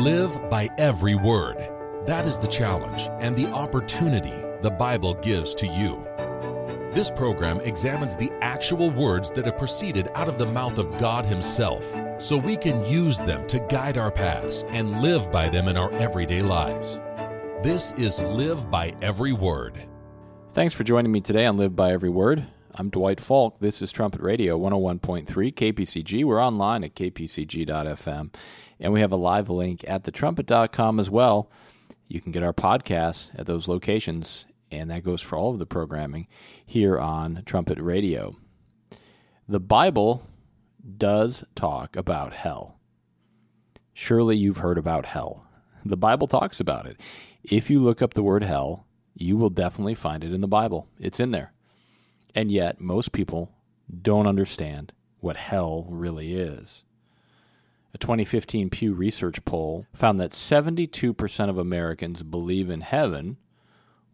Live 0.00 0.48
by 0.48 0.70
every 0.78 1.14
word. 1.14 1.58
That 2.06 2.24
is 2.24 2.38
the 2.38 2.46
challenge 2.46 3.10
and 3.20 3.36
the 3.36 3.50
opportunity 3.50 4.32
the 4.62 4.70
Bible 4.70 5.12
gives 5.12 5.54
to 5.56 5.66
you. 5.66 6.02
This 6.94 7.10
program 7.10 7.60
examines 7.60 8.16
the 8.16 8.32
actual 8.40 8.88
words 8.88 9.30
that 9.32 9.44
have 9.44 9.58
proceeded 9.58 10.08
out 10.14 10.26
of 10.26 10.38
the 10.38 10.46
mouth 10.46 10.78
of 10.78 10.96
God 10.96 11.26
Himself 11.26 11.84
so 12.18 12.38
we 12.38 12.56
can 12.56 12.82
use 12.90 13.18
them 13.18 13.46
to 13.48 13.60
guide 13.68 13.98
our 13.98 14.10
paths 14.10 14.64
and 14.68 15.02
live 15.02 15.30
by 15.30 15.50
them 15.50 15.68
in 15.68 15.76
our 15.76 15.92
everyday 15.92 16.40
lives. 16.40 16.98
This 17.62 17.92
is 17.98 18.22
Live 18.22 18.70
by 18.70 18.94
Every 19.02 19.34
Word. 19.34 19.86
Thanks 20.54 20.72
for 20.72 20.82
joining 20.82 21.12
me 21.12 21.20
today 21.20 21.44
on 21.44 21.58
Live 21.58 21.76
by 21.76 21.92
Every 21.92 22.08
Word. 22.08 22.46
I'm 22.76 22.88
Dwight 22.88 23.20
Falk. 23.20 23.58
This 23.58 23.82
is 23.82 23.90
Trumpet 23.90 24.20
Radio 24.20 24.56
101.3 24.58 25.26
KPCG. 25.26 26.24
We're 26.24 26.42
online 26.42 26.84
at 26.84 26.94
kpcg.fm, 26.94 28.34
and 28.78 28.92
we 28.92 29.00
have 29.00 29.10
a 29.10 29.16
live 29.16 29.50
link 29.50 29.84
at 29.88 30.04
thetrumpet.com 30.04 31.00
as 31.00 31.10
well. 31.10 31.50
You 32.06 32.20
can 32.20 32.30
get 32.30 32.44
our 32.44 32.52
podcasts 32.52 33.30
at 33.36 33.46
those 33.46 33.66
locations, 33.66 34.46
and 34.70 34.88
that 34.90 35.02
goes 35.02 35.20
for 35.20 35.36
all 35.36 35.50
of 35.50 35.58
the 35.58 35.66
programming 35.66 36.28
here 36.64 36.96
on 36.96 37.42
Trumpet 37.44 37.80
Radio. 37.80 38.36
The 39.48 39.60
Bible 39.60 40.26
does 40.96 41.44
talk 41.56 41.96
about 41.96 42.32
hell. 42.34 42.78
Surely 43.92 44.36
you've 44.36 44.58
heard 44.58 44.78
about 44.78 45.06
hell. 45.06 45.44
The 45.84 45.96
Bible 45.96 46.28
talks 46.28 46.60
about 46.60 46.86
it. 46.86 47.00
If 47.42 47.68
you 47.68 47.80
look 47.80 48.00
up 48.00 48.14
the 48.14 48.22
word 48.22 48.44
hell, 48.44 48.86
you 49.14 49.36
will 49.36 49.50
definitely 49.50 49.96
find 49.96 50.22
it 50.22 50.32
in 50.32 50.40
the 50.40 50.48
Bible. 50.48 50.86
It's 51.00 51.18
in 51.18 51.32
there. 51.32 51.52
And 52.34 52.50
yet, 52.50 52.80
most 52.80 53.12
people 53.12 53.52
don't 54.02 54.26
understand 54.26 54.92
what 55.20 55.36
hell 55.36 55.86
really 55.88 56.34
is. 56.34 56.84
A 57.92 57.98
2015 57.98 58.70
Pew 58.70 58.94
Research 58.94 59.44
poll 59.44 59.86
found 59.92 60.20
that 60.20 60.30
72% 60.30 61.48
of 61.48 61.58
Americans 61.58 62.22
believe 62.22 62.70
in 62.70 62.82
heaven, 62.82 63.36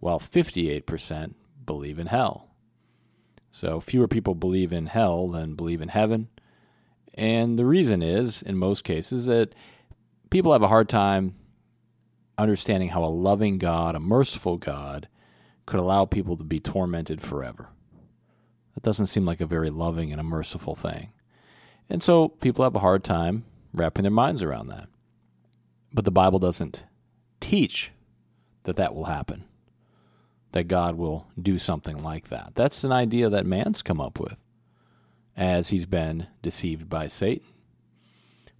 while 0.00 0.18
58% 0.18 1.34
believe 1.64 1.98
in 1.98 2.06
hell. 2.06 2.48
So, 3.50 3.80
fewer 3.80 4.08
people 4.08 4.34
believe 4.34 4.72
in 4.72 4.86
hell 4.86 5.28
than 5.28 5.54
believe 5.54 5.82
in 5.82 5.88
heaven. 5.88 6.28
And 7.14 7.58
the 7.58 7.64
reason 7.64 8.02
is, 8.02 8.42
in 8.42 8.56
most 8.56 8.84
cases, 8.84 9.26
that 9.26 9.54
people 10.30 10.52
have 10.52 10.62
a 10.62 10.68
hard 10.68 10.88
time 10.88 11.34
understanding 12.38 12.90
how 12.90 13.04
a 13.04 13.06
loving 13.06 13.58
God, 13.58 13.94
a 13.94 14.00
merciful 14.00 14.58
God, 14.58 15.08
could 15.64 15.80
allow 15.80 16.04
people 16.04 16.36
to 16.36 16.44
be 16.44 16.60
tormented 16.60 17.20
forever. 17.20 17.68
That 18.76 18.84
doesn't 18.84 19.06
seem 19.06 19.24
like 19.24 19.40
a 19.40 19.46
very 19.46 19.70
loving 19.70 20.12
and 20.12 20.20
a 20.20 20.24
merciful 20.24 20.74
thing. 20.74 21.10
And 21.88 22.02
so 22.02 22.28
people 22.28 22.62
have 22.62 22.76
a 22.76 22.80
hard 22.80 23.02
time 23.02 23.44
wrapping 23.72 24.02
their 24.02 24.12
minds 24.12 24.42
around 24.42 24.68
that. 24.68 24.88
But 25.92 26.04
the 26.04 26.10
Bible 26.10 26.38
doesn't 26.38 26.84
teach 27.40 27.90
that 28.64 28.76
that 28.76 28.94
will 28.94 29.04
happen, 29.04 29.44
that 30.52 30.68
God 30.68 30.96
will 30.96 31.26
do 31.40 31.58
something 31.58 31.96
like 31.96 32.28
that. 32.28 32.52
That's 32.54 32.84
an 32.84 32.92
idea 32.92 33.30
that 33.30 33.46
man's 33.46 33.80
come 33.82 34.00
up 34.00 34.20
with 34.20 34.44
as 35.36 35.68
he's 35.68 35.86
been 35.86 36.26
deceived 36.42 36.90
by 36.90 37.06
Satan. 37.06 37.46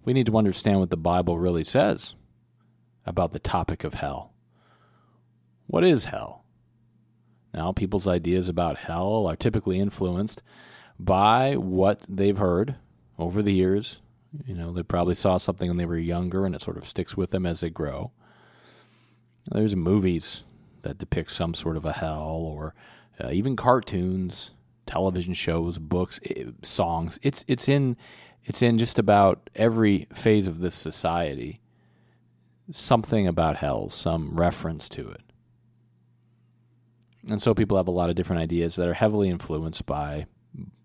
We 0.03 0.13
need 0.13 0.25
to 0.25 0.37
understand 0.37 0.79
what 0.79 0.89
the 0.89 0.97
Bible 0.97 1.37
really 1.37 1.63
says 1.63 2.15
about 3.05 3.33
the 3.33 3.39
topic 3.39 3.83
of 3.83 3.95
hell. 3.95 4.33
What 5.67 5.83
is 5.83 6.05
hell? 6.05 6.43
Now, 7.57 7.71
people's 7.71 8.07
ideas 8.07 8.49
about 8.49 8.77
hell 8.77 9.25
are 9.25 9.35
typically 9.35 9.79
influenced 9.79 10.43
by 10.99 11.55
what 11.55 12.05
they've 12.07 12.37
heard 12.37 12.75
over 13.17 13.41
the 13.41 13.51
years. 13.51 13.99
You 14.45 14.53
know, 14.53 14.71
they 14.71 14.83
probably 14.83 15.15
saw 15.15 15.37
something 15.37 15.67
when 15.67 15.77
they 15.77 15.87
were 15.87 15.97
younger 15.97 16.45
and 16.45 16.53
it 16.53 16.61
sort 16.61 16.77
of 16.77 16.85
sticks 16.85 17.17
with 17.17 17.31
them 17.31 17.47
as 17.47 17.61
they 17.61 17.71
grow. 17.71 18.11
There's 19.49 19.75
movies 19.75 20.43
that 20.83 20.99
depict 20.99 21.31
some 21.31 21.55
sort 21.55 21.77
of 21.77 21.83
a 21.83 21.93
hell 21.93 22.29
or 22.45 22.75
uh, 23.19 23.31
even 23.31 23.55
cartoons, 23.55 24.51
television 24.85 25.33
shows, 25.33 25.79
books, 25.79 26.19
songs. 26.61 27.17
It's 27.23 27.43
it's 27.47 27.67
in 27.67 27.97
it's 28.43 28.61
in 28.61 28.77
just 28.77 28.99
about 28.99 29.49
every 29.55 30.05
phase 30.13 30.45
of 30.45 30.59
this 30.59 30.75
society. 30.75 31.59
Something 32.69 33.25
about 33.25 33.55
hell, 33.55 33.89
some 33.89 34.35
reference 34.35 34.87
to 34.89 35.09
it. 35.09 35.21
And 37.29 37.41
so 37.41 37.53
people 37.53 37.77
have 37.77 37.87
a 37.87 37.91
lot 37.91 38.09
of 38.09 38.15
different 38.15 38.41
ideas 38.41 38.75
that 38.75 38.87
are 38.87 38.93
heavily 38.93 39.29
influenced 39.29 39.85
by 39.85 40.27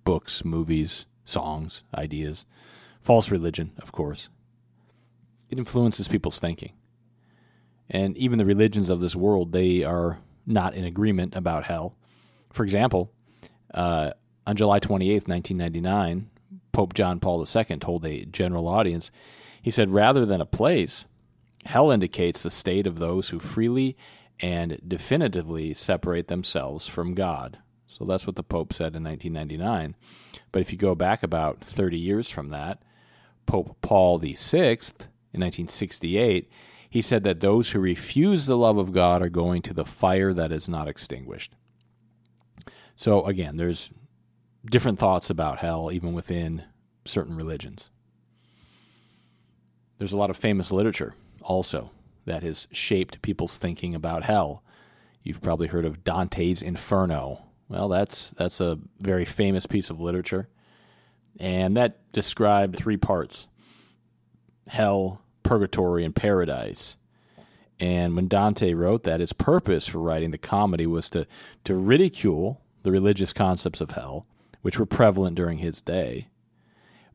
books, 0.04 0.44
movies, 0.44 1.06
songs, 1.24 1.84
ideas, 1.96 2.46
false 3.00 3.30
religion, 3.30 3.72
of 3.78 3.92
course. 3.92 4.28
It 5.48 5.58
influences 5.58 6.08
people's 6.08 6.38
thinking. 6.38 6.72
And 7.88 8.16
even 8.16 8.38
the 8.38 8.46
religions 8.46 8.90
of 8.90 9.00
this 9.00 9.14
world, 9.14 9.52
they 9.52 9.84
are 9.84 10.18
not 10.46 10.74
in 10.74 10.84
agreement 10.84 11.36
about 11.36 11.64
hell. 11.64 11.94
For 12.52 12.64
example, 12.64 13.12
uh, 13.72 14.12
on 14.46 14.56
July 14.56 14.80
28th, 14.80 15.28
1999, 15.28 16.30
Pope 16.72 16.94
John 16.94 17.20
Paul 17.20 17.44
II 17.44 17.76
told 17.76 18.04
a 18.04 18.24
general 18.24 18.66
audience, 18.66 19.12
he 19.60 19.70
said, 19.70 19.90
rather 19.90 20.26
than 20.26 20.40
a 20.40 20.46
place, 20.46 21.06
hell 21.66 21.90
indicates 21.90 22.42
the 22.42 22.50
state 22.50 22.86
of 22.86 22.98
those 22.98 23.28
who 23.28 23.38
freely 23.38 23.96
and 24.42 24.80
definitively 24.86 25.72
separate 25.72 26.26
themselves 26.26 26.88
from 26.88 27.14
God. 27.14 27.58
So 27.86 28.04
that's 28.04 28.26
what 28.26 28.36
the 28.36 28.42
Pope 28.42 28.72
said 28.72 28.96
in 28.96 29.04
1999. 29.04 29.94
But 30.50 30.62
if 30.62 30.72
you 30.72 30.78
go 30.78 30.94
back 30.94 31.22
about 31.22 31.60
30 31.60 31.98
years 31.98 32.28
from 32.28 32.48
that, 32.50 32.82
Pope 33.46 33.76
Paul 33.80 34.18
VI 34.18 34.78
in 35.32 35.40
1968, 35.40 36.50
he 36.90 37.00
said 37.00 37.22
that 37.24 37.40
those 37.40 37.70
who 37.70 37.78
refuse 37.78 38.46
the 38.46 38.56
love 38.56 38.78
of 38.78 38.92
God 38.92 39.22
are 39.22 39.28
going 39.28 39.62
to 39.62 39.74
the 39.74 39.84
fire 39.84 40.34
that 40.34 40.52
is 40.52 40.68
not 40.68 40.88
extinguished. 40.88 41.54
So 42.96 43.24
again, 43.24 43.56
there's 43.56 43.92
different 44.64 44.98
thoughts 44.98 45.30
about 45.30 45.58
hell 45.58 45.90
even 45.92 46.12
within 46.12 46.64
certain 47.04 47.36
religions. 47.36 47.90
There's 49.98 50.12
a 50.12 50.18
lot 50.18 50.30
of 50.30 50.36
famous 50.36 50.72
literature 50.72 51.14
also 51.42 51.90
that 52.24 52.42
has 52.42 52.68
shaped 52.72 53.22
people's 53.22 53.58
thinking 53.58 53.94
about 53.94 54.24
hell. 54.24 54.62
You've 55.22 55.42
probably 55.42 55.68
heard 55.68 55.84
of 55.84 56.04
Dante's 56.04 56.62
Inferno. 56.62 57.44
Well, 57.68 57.88
that's 57.88 58.30
that's 58.32 58.60
a 58.60 58.78
very 59.00 59.24
famous 59.24 59.66
piece 59.66 59.88
of 59.90 60.00
literature, 60.00 60.48
and 61.38 61.76
that 61.76 62.12
described 62.12 62.76
three 62.76 62.96
parts: 62.96 63.48
hell, 64.68 65.22
purgatory, 65.42 66.04
and 66.04 66.14
paradise. 66.14 66.98
And 67.80 68.14
when 68.14 68.28
Dante 68.28 68.74
wrote 68.74 69.02
that, 69.04 69.20
his 69.20 69.32
purpose 69.32 69.88
for 69.88 69.98
writing 69.98 70.30
the 70.30 70.38
comedy 70.38 70.86
was 70.86 71.08
to 71.10 71.26
to 71.64 71.74
ridicule 71.74 72.60
the 72.82 72.92
religious 72.92 73.32
concepts 73.32 73.80
of 73.80 73.92
hell, 73.92 74.26
which 74.60 74.78
were 74.78 74.86
prevalent 74.86 75.36
during 75.36 75.58
his 75.58 75.80
day. 75.80 76.28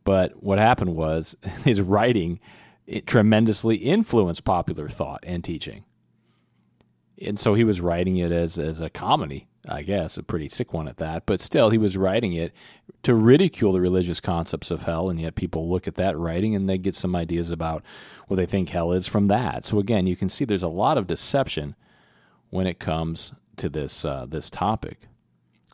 But 0.03 0.41
what 0.41 0.57
happened 0.57 0.95
was 0.95 1.35
his 1.66 1.81
writing 1.81 2.39
it 2.88 3.06
tremendously 3.06 3.75
influenced 3.75 4.46
popular 4.46 4.88
thought 4.88 5.24
and 5.28 5.44
teaching. 5.44 5.84
And 7.22 7.40
so 7.40 7.53
he 7.53 7.64
was 7.64 7.81
writing 7.81 8.18
it 8.18 8.31
as, 8.31 8.58
as 8.58 8.80
a 8.80 8.90
comedy, 8.90 9.48
I 9.68 9.81
guess, 9.81 10.18
a 10.18 10.24
pretty 10.24 10.48
sick 10.48 10.72
one 10.72 10.88
at 10.88 10.98
that. 10.98 11.25
But 11.25 11.42
still, 11.42 11.70
he 11.70 11.78
was 11.78 11.98
writing 11.98 12.34
it 12.34 12.53
to 13.03 13.14
ridicule 13.14 13.74
the 13.74 13.81
religious 13.81 14.22
concepts 14.22 14.72
of 14.72 14.84
hell, 14.84 15.09
and 15.09 15.20
yet 15.20 15.36
people 15.36 15.70
look 15.70 15.88
at 15.88 15.96
that 15.96 16.18
writing 16.18 16.56
and 16.56 16.70
they 16.70 16.78
get 16.78 16.96
some 16.96 17.16
ideas 17.16 17.52
about 17.52 17.84
what 18.28 18.38
they 18.38 18.46
think 18.46 18.70
hell 18.70 18.92
is 18.92 19.08
from 19.08 19.25
that. 19.25 19.66
So 19.66 19.80
again, 19.80 20.06
you 20.06 20.16
can 20.16 20.30
see 20.30 20.46
there's 20.46 20.64
a 20.64 20.68
lot 20.68 20.98
of 20.98 21.08
deception 21.08 21.75
when 22.50 22.68
it 22.68 22.80
comes 22.80 23.34
to 23.58 23.68
this 23.68 24.06
uh, 24.06 24.25
this 24.30 24.50
topic. 24.50 25.08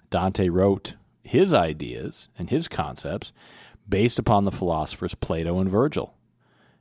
Dante 0.09 0.47
wrote 0.47 0.95
his 1.23 1.53
ideas 1.53 2.29
and 2.37 2.49
his 2.49 2.67
concepts 2.67 3.33
based 3.87 4.17
upon 4.17 4.45
the 4.45 4.51
philosophers 4.51 5.15
Plato 5.15 5.59
and 5.59 5.69
Virgil 5.69 6.15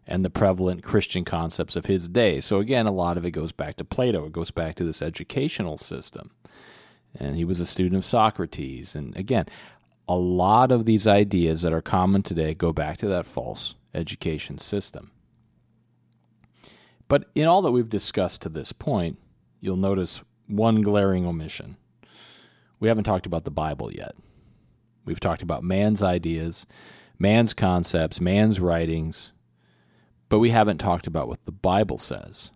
and 0.06 0.24
the 0.24 0.30
prevalent 0.30 0.82
Christian 0.82 1.24
concepts 1.24 1.76
of 1.76 1.86
his 1.86 2.08
day. 2.08 2.40
So, 2.40 2.58
again, 2.58 2.86
a 2.86 2.92
lot 2.92 3.16
of 3.16 3.24
it 3.24 3.30
goes 3.30 3.52
back 3.52 3.76
to 3.76 3.84
Plato, 3.84 4.26
it 4.26 4.32
goes 4.32 4.50
back 4.50 4.74
to 4.76 4.84
this 4.84 5.02
educational 5.02 5.78
system. 5.78 6.30
And 7.18 7.36
he 7.36 7.44
was 7.44 7.60
a 7.60 7.66
student 7.66 7.96
of 7.96 8.04
Socrates. 8.04 8.96
And 8.96 9.16
again, 9.16 9.46
a 10.08 10.16
lot 10.16 10.72
of 10.72 10.86
these 10.86 11.06
ideas 11.06 11.62
that 11.62 11.72
are 11.72 11.82
common 11.82 12.22
today 12.22 12.54
go 12.54 12.72
back 12.72 12.96
to 12.98 13.08
that 13.08 13.26
false 13.26 13.74
education 13.94 14.58
system. 14.58 15.10
But 17.08 17.30
in 17.34 17.46
all 17.46 17.62
that 17.62 17.72
we've 17.72 17.90
discussed 17.90 18.40
to 18.42 18.48
this 18.48 18.72
point, 18.72 19.18
you'll 19.60 19.76
notice 19.76 20.22
one 20.46 20.80
glaring 20.80 21.26
omission. 21.26 21.76
We 22.80 22.88
haven't 22.88 23.04
talked 23.04 23.26
about 23.26 23.44
the 23.44 23.50
Bible 23.50 23.92
yet. 23.92 24.14
We've 25.04 25.20
talked 25.20 25.42
about 25.42 25.62
man's 25.62 26.02
ideas, 26.02 26.66
man's 27.18 27.54
concepts, 27.54 28.20
man's 28.20 28.60
writings, 28.60 29.32
but 30.32 30.38
we 30.38 30.48
haven't 30.48 30.78
talked 30.78 31.06
about 31.06 31.28
what 31.28 31.44
the 31.44 31.52
Bible 31.52 31.98
says. 31.98 32.52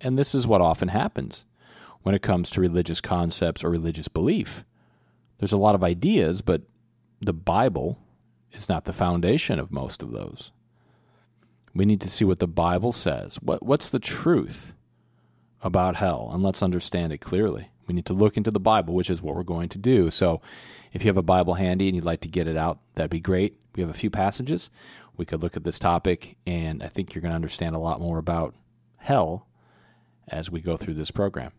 And 0.00 0.18
this 0.18 0.34
is 0.34 0.46
what 0.46 0.62
often 0.62 0.88
happens 0.88 1.44
when 2.00 2.14
it 2.14 2.22
comes 2.22 2.48
to 2.48 2.60
religious 2.62 3.02
concepts 3.02 3.62
or 3.62 3.68
religious 3.68 4.08
belief. 4.08 4.64
There's 5.36 5.52
a 5.52 5.58
lot 5.58 5.74
of 5.74 5.84
ideas, 5.84 6.40
but 6.40 6.62
the 7.20 7.34
Bible 7.34 7.98
is 8.52 8.66
not 8.66 8.86
the 8.86 8.94
foundation 8.94 9.58
of 9.58 9.70
most 9.70 10.02
of 10.02 10.12
those. 10.12 10.52
We 11.74 11.84
need 11.84 12.00
to 12.00 12.08
see 12.08 12.24
what 12.24 12.38
the 12.38 12.48
Bible 12.48 12.92
says. 12.92 13.36
What, 13.42 13.62
what's 13.62 13.90
the 13.90 13.98
truth 13.98 14.72
about 15.62 15.96
hell? 15.96 16.30
And 16.32 16.42
let's 16.42 16.62
understand 16.62 17.12
it 17.12 17.18
clearly. 17.18 17.68
We 17.88 17.92
need 17.92 18.06
to 18.06 18.14
look 18.14 18.38
into 18.38 18.50
the 18.50 18.58
Bible, 18.58 18.94
which 18.94 19.10
is 19.10 19.20
what 19.20 19.34
we're 19.34 19.42
going 19.42 19.68
to 19.68 19.78
do. 19.78 20.10
So 20.10 20.40
if 20.94 21.04
you 21.04 21.10
have 21.10 21.18
a 21.18 21.22
Bible 21.22 21.54
handy 21.54 21.88
and 21.88 21.94
you'd 21.94 22.06
like 22.06 22.22
to 22.22 22.28
get 22.28 22.48
it 22.48 22.56
out, 22.56 22.78
that'd 22.94 23.10
be 23.10 23.20
great. 23.20 23.58
We 23.74 23.82
have 23.82 23.90
a 23.90 23.92
few 23.92 24.08
passages. 24.08 24.70
We 25.20 25.26
could 25.26 25.42
look 25.42 25.54
at 25.54 25.64
this 25.64 25.78
topic, 25.78 26.38
and 26.46 26.82
I 26.82 26.88
think 26.88 27.14
you're 27.14 27.20
going 27.20 27.32
to 27.32 27.36
understand 27.36 27.76
a 27.76 27.78
lot 27.78 28.00
more 28.00 28.16
about 28.16 28.54
hell 28.96 29.46
as 30.26 30.50
we 30.50 30.62
go 30.62 30.78
through 30.78 30.94
this 30.94 31.10
program. 31.10 31.52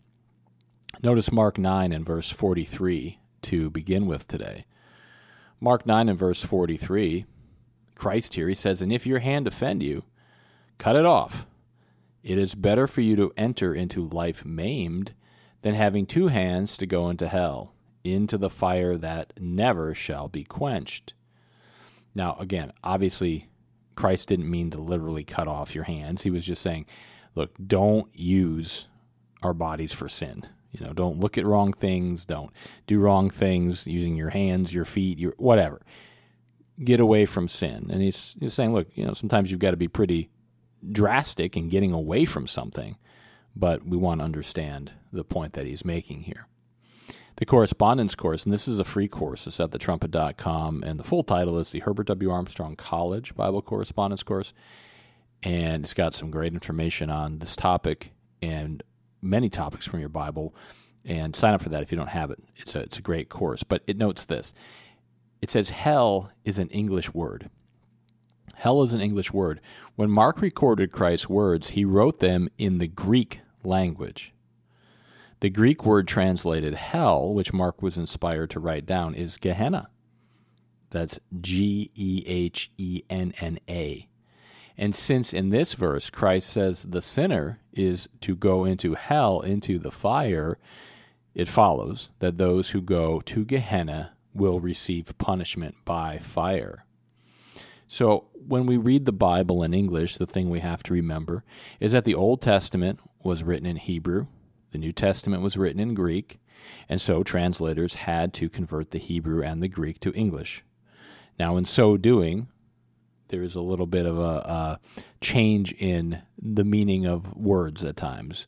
Notice 1.03 1.31
Mark 1.31 1.59
9 1.59 1.91
and 1.91 2.03
verse 2.03 2.31
43 2.31 3.19
to 3.43 3.69
begin 3.69 4.07
with 4.07 4.27
today. 4.27 4.65
Mark 5.59 5.85
9 5.85 6.09
and 6.09 6.17
verse 6.17 6.43
43, 6.43 7.27
Christ 7.93 8.33
here, 8.33 8.47
he 8.47 8.55
says, 8.55 8.81
And 8.81 8.91
if 8.91 9.05
your 9.05 9.19
hand 9.19 9.45
offend 9.45 9.83
you, 9.83 10.05
cut 10.79 10.95
it 10.95 11.05
off. 11.05 11.45
It 12.23 12.39
is 12.39 12.55
better 12.55 12.87
for 12.87 13.01
you 13.01 13.15
to 13.17 13.31
enter 13.37 13.75
into 13.75 14.09
life 14.09 14.43
maimed 14.43 15.13
than 15.61 15.75
having 15.75 16.07
two 16.07 16.29
hands 16.29 16.77
to 16.77 16.87
go 16.87 17.11
into 17.11 17.27
hell, 17.27 17.75
into 18.03 18.39
the 18.39 18.49
fire 18.49 18.97
that 18.97 19.33
never 19.39 19.93
shall 19.93 20.27
be 20.27 20.43
quenched. 20.43 21.13
Now, 22.15 22.35
again, 22.39 22.73
obviously, 22.83 23.50
Christ 24.01 24.29
didn't 24.29 24.49
mean 24.49 24.71
to 24.71 24.81
literally 24.81 25.23
cut 25.23 25.47
off 25.47 25.75
your 25.75 25.83
hands. 25.83 26.23
He 26.23 26.31
was 26.31 26.43
just 26.43 26.63
saying, 26.63 26.87
look, 27.35 27.51
don't 27.63 28.09
use 28.17 28.87
our 29.43 29.53
bodies 29.53 29.93
for 29.93 30.09
sin. 30.09 30.43
You 30.71 30.83
know, 30.83 30.91
don't 30.91 31.19
look 31.19 31.37
at 31.37 31.45
wrong 31.45 31.71
things. 31.71 32.25
Don't 32.25 32.49
do 32.87 32.99
wrong 32.99 33.29
things 33.29 33.85
using 33.85 34.15
your 34.15 34.31
hands, 34.31 34.73
your 34.73 34.85
feet, 34.85 35.19
your 35.19 35.35
whatever. 35.37 35.83
Get 36.83 36.99
away 36.99 37.27
from 37.27 37.47
sin. 37.47 37.89
And 37.91 38.01
he's, 38.01 38.35
he's 38.39 38.55
saying, 38.55 38.73
look, 38.73 38.87
you 38.97 39.05
know, 39.05 39.13
sometimes 39.13 39.51
you've 39.51 39.59
got 39.59 39.71
to 39.71 39.77
be 39.77 39.87
pretty 39.87 40.31
drastic 40.91 41.55
in 41.55 41.69
getting 41.69 41.93
away 41.93 42.25
from 42.25 42.47
something, 42.47 42.97
but 43.55 43.85
we 43.85 43.97
want 43.97 44.21
to 44.21 44.25
understand 44.25 44.93
the 45.13 45.23
point 45.23 45.53
that 45.53 45.67
he's 45.67 45.85
making 45.85 46.23
here. 46.23 46.47
The 47.37 47.45
correspondence 47.45 48.13
course, 48.13 48.43
and 48.43 48.53
this 48.53 48.67
is 48.67 48.79
a 48.79 48.83
free 48.83 49.07
course, 49.07 49.47
it's 49.47 49.59
at 49.59 49.71
thetrumpet.com, 49.71 50.83
and 50.85 50.99
the 50.99 51.03
full 51.03 51.23
title 51.23 51.57
is 51.57 51.71
the 51.71 51.79
Herbert 51.79 52.07
W. 52.07 52.29
Armstrong 52.29 52.75
College 52.75 53.35
Bible 53.35 53.61
Correspondence 53.61 54.23
Course. 54.23 54.53
And 55.43 55.83
it's 55.83 55.95
got 55.95 56.13
some 56.13 56.29
great 56.29 56.53
information 56.53 57.09
on 57.09 57.39
this 57.39 57.55
topic 57.55 58.11
and 58.41 58.83
many 59.21 59.49
topics 59.49 59.87
from 59.87 59.99
your 59.99 60.09
Bible. 60.09 60.53
And 61.03 61.35
sign 61.35 61.55
up 61.55 61.63
for 61.63 61.69
that 61.69 61.81
if 61.81 61.91
you 61.91 61.97
don't 61.97 62.09
have 62.09 62.29
it. 62.29 62.39
It's 62.57 62.75
a, 62.75 62.81
it's 62.81 62.99
a 62.99 63.01
great 63.01 63.27
course. 63.27 63.63
But 63.63 63.81
it 63.87 63.97
notes 63.97 64.25
this 64.25 64.53
it 65.41 65.49
says 65.49 65.71
hell 65.71 66.31
is 66.45 66.59
an 66.59 66.69
English 66.69 67.13
word. 67.13 67.49
Hell 68.55 68.83
is 68.83 68.93
an 68.93 69.01
English 69.01 69.33
word. 69.33 69.59
When 69.95 70.11
Mark 70.11 70.39
recorded 70.39 70.91
Christ's 70.91 71.27
words, 71.27 71.71
he 71.71 71.83
wrote 71.83 72.19
them 72.19 72.47
in 72.59 72.77
the 72.77 72.87
Greek 72.87 73.39
language. 73.63 74.33
The 75.41 75.49
Greek 75.49 75.85
word 75.87 76.07
translated 76.07 76.75
hell, 76.75 77.33
which 77.33 77.51
Mark 77.51 77.81
was 77.81 77.97
inspired 77.97 78.51
to 78.51 78.59
write 78.59 78.85
down, 78.85 79.15
is 79.15 79.37
Gehenna. 79.37 79.89
That's 80.91 81.19
G 81.39 81.89
E 81.95 82.23
H 82.27 82.71
E 82.77 83.01
N 83.09 83.33
N 83.39 83.57
A. 83.67 84.07
And 84.77 84.93
since 84.93 85.33
in 85.33 85.49
this 85.49 85.73
verse 85.73 86.11
Christ 86.11 86.47
says 86.49 86.83
the 86.83 87.01
sinner 87.01 87.59
is 87.73 88.07
to 88.21 88.35
go 88.35 88.65
into 88.65 88.93
hell, 88.93 89.41
into 89.41 89.79
the 89.79 89.91
fire, 89.91 90.59
it 91.33 91.47
follows 91.47 92.11
that 92.19 92.37
those 92.37 92.69
who 92.69 92.81
go 92.81 93.19
to 93.21 93.43
Gehenna 93.43 94.13
will 94.35 94.59
receive 94.59 95.17
punishment 95.17 95.75
by 95.85 96.19
fire. 96.19 96.85
So 97.87 98.27
when 98.33 98.67
we 98.67 98.77
read 98.77 99.05
the 99.05 99.11
Bible 99.11 99.63
in 99.63 99.73
English, 99.73 100.17
the 100.17 100.27
thing 100.27 100.51
we 100.51 100.59
have 100.59 100.83
to 100.83 100.93
remember 100.93 101.43
is 101.79 101.93
that 101.93 102.05
the 102.05 102.15
Old 102.15 102.41
Testament 102.41 102.99
was 103.23 103.43
written 103.43 103.65
in 103.65 103.77
Hebrew, 103.77 104.27
the 104.71 104.77
New 104.77 104.91
Testament 104.91 105.43
was 105.43 105.57
written 105.57 105.79
in 105.79 105.93
Greek, 105.93 106.39
and 106.87 107.01
so 107.01 107.23
translators 107.23 107.95
had 107.95 108.33
to 108.35 108.49
convert 108.49 108.91
the 108.91 108.99
Hebrew 108.99 109.43
and 109.43 109.61
the 109.61 109.67
Greek 109.67 109.99
to 110.01 110.13
English. 110.13 110.63
Now, 111.39 111.57
in 111.57 111.65
so 111.65 111.97
doing, 111.97 112.47
there 113.29 113.41
is 113.41 113.55
a 113.55 113.61
little 113.61 113.85
bit 113.85 114.05
of 114.05 114.17
a, 114.17 114.21
a 114.21 114.79
change 115.21 115.71
in 115.73 116.21
the 116.37 116.63
meaning 116.63 117.05
of 117.05 117.35
words 117.35 117.83
at 117.83 117.95
times, 117.97 118.47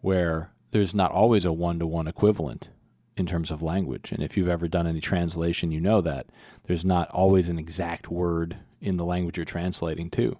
where 0.00 0.50
there's 0.72 0.94
not 0.94 1.12
always 1.12 1.44
a 1.44 1.52
one 1.52 1.78
to 1.78 1.86
one 1.86 2.08
equivalent 2.08 2.70
in 3.16 3.26
terms 3.26 3.50
of 3.50 3.62
language. 3.62 4.10
And 4.10 4.22
if 4.22 4.36
you've 4.36 4.48
ever 4.48 4.68
done 4.68 4.86
any 4.86 5.00
translation, 5.00 5.70
you 5.70 5.80
know 5.80 6.00
that 6.00 6.26
there's 6.64 6.84
not 6.84 7.08
always 7.10 7.48
an 7.48 7.58
exact 7.58 8.10
word 8.10 8.56
in 8.80 8.96
the 8.96 9.04
language 9.04 9.36
you're 9.36 9.44
translating 9.44 10.10
to. 10.10 10.38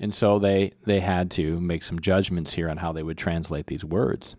And 0.00 0.14
so 0.14 0.38
they, 0.38 0.74
they 0.84 1.00
had 1.00 1.30
to 1.32 1.60
make 1.60 1.82
some 1.82 2.00
judgments 2.00 2.54
here 2.54 2.68
on 2.70 2.78
how 2.78 2.92
they 2.92 3.02
would 3.02 3.18
translate 3.18 3.66
these 3.66 3.84
words. 3.84 4.36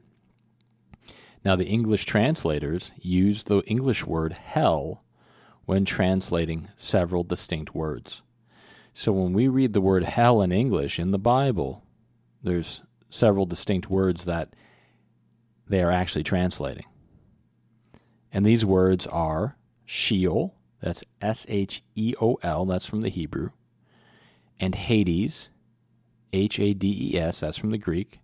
Now, 1.44 1.56
the 1.56 1.68
English 1.68 2.06
translators 2.06 2.92
used 2.98 3.48
the 3.48 3.62
English 3.62 4.06
word 4.06 4.34
hell 4.34 5.04
when 5.66 5.86
translating 5.86 6.70
several 6.76 7.24
distinct 7.24 7.76
words. 7.76 8.24
So 8.94 9.12
when 9.12 9.34
we 9.34 9.48
read 9.48 9.74
the 9.74 9.82
word 9.82 10.04
hell 10.04 10.42
in 10.42 10.52
English 10.52 11.00
in 11.00 11.12
the 11.12 11.20
Bible, 11.20 11.84
there's 12.44 12.84
several 13.08 13.46
distinct 13.46 13.90
words 13.90 14.26
that 14.26 14.54
they 15.68 15.82
are 15.82 15.92
actually 15.92 16.24
translating. 16.24 16.86
And 18.32 18.46
these 18.46 18.66
words 18.66 19.08
are 19.08 19.58
Sheol, 19.86 20.56
that's 20.82 21.04
S 21.22 21.46
H 21.50 21.84
E 21.96 22.14
O 22.22 22.38
L, 22.44 22.66
that's 22.66 22.86
from 22.86 23.02
the 23.02 23.10
Hebrew, 23.10 23.52
and 24.60 24.76
Hades, 24.76 25.52
H 26.34 26.60
A 26.60 26.74
D 26.74 27.14
E 27.14 27.18
S, 27.18 27.40
that's 27.40 27.58
from 27.58 27.72
the 27.72 27.78
Greek, 27.78 28.20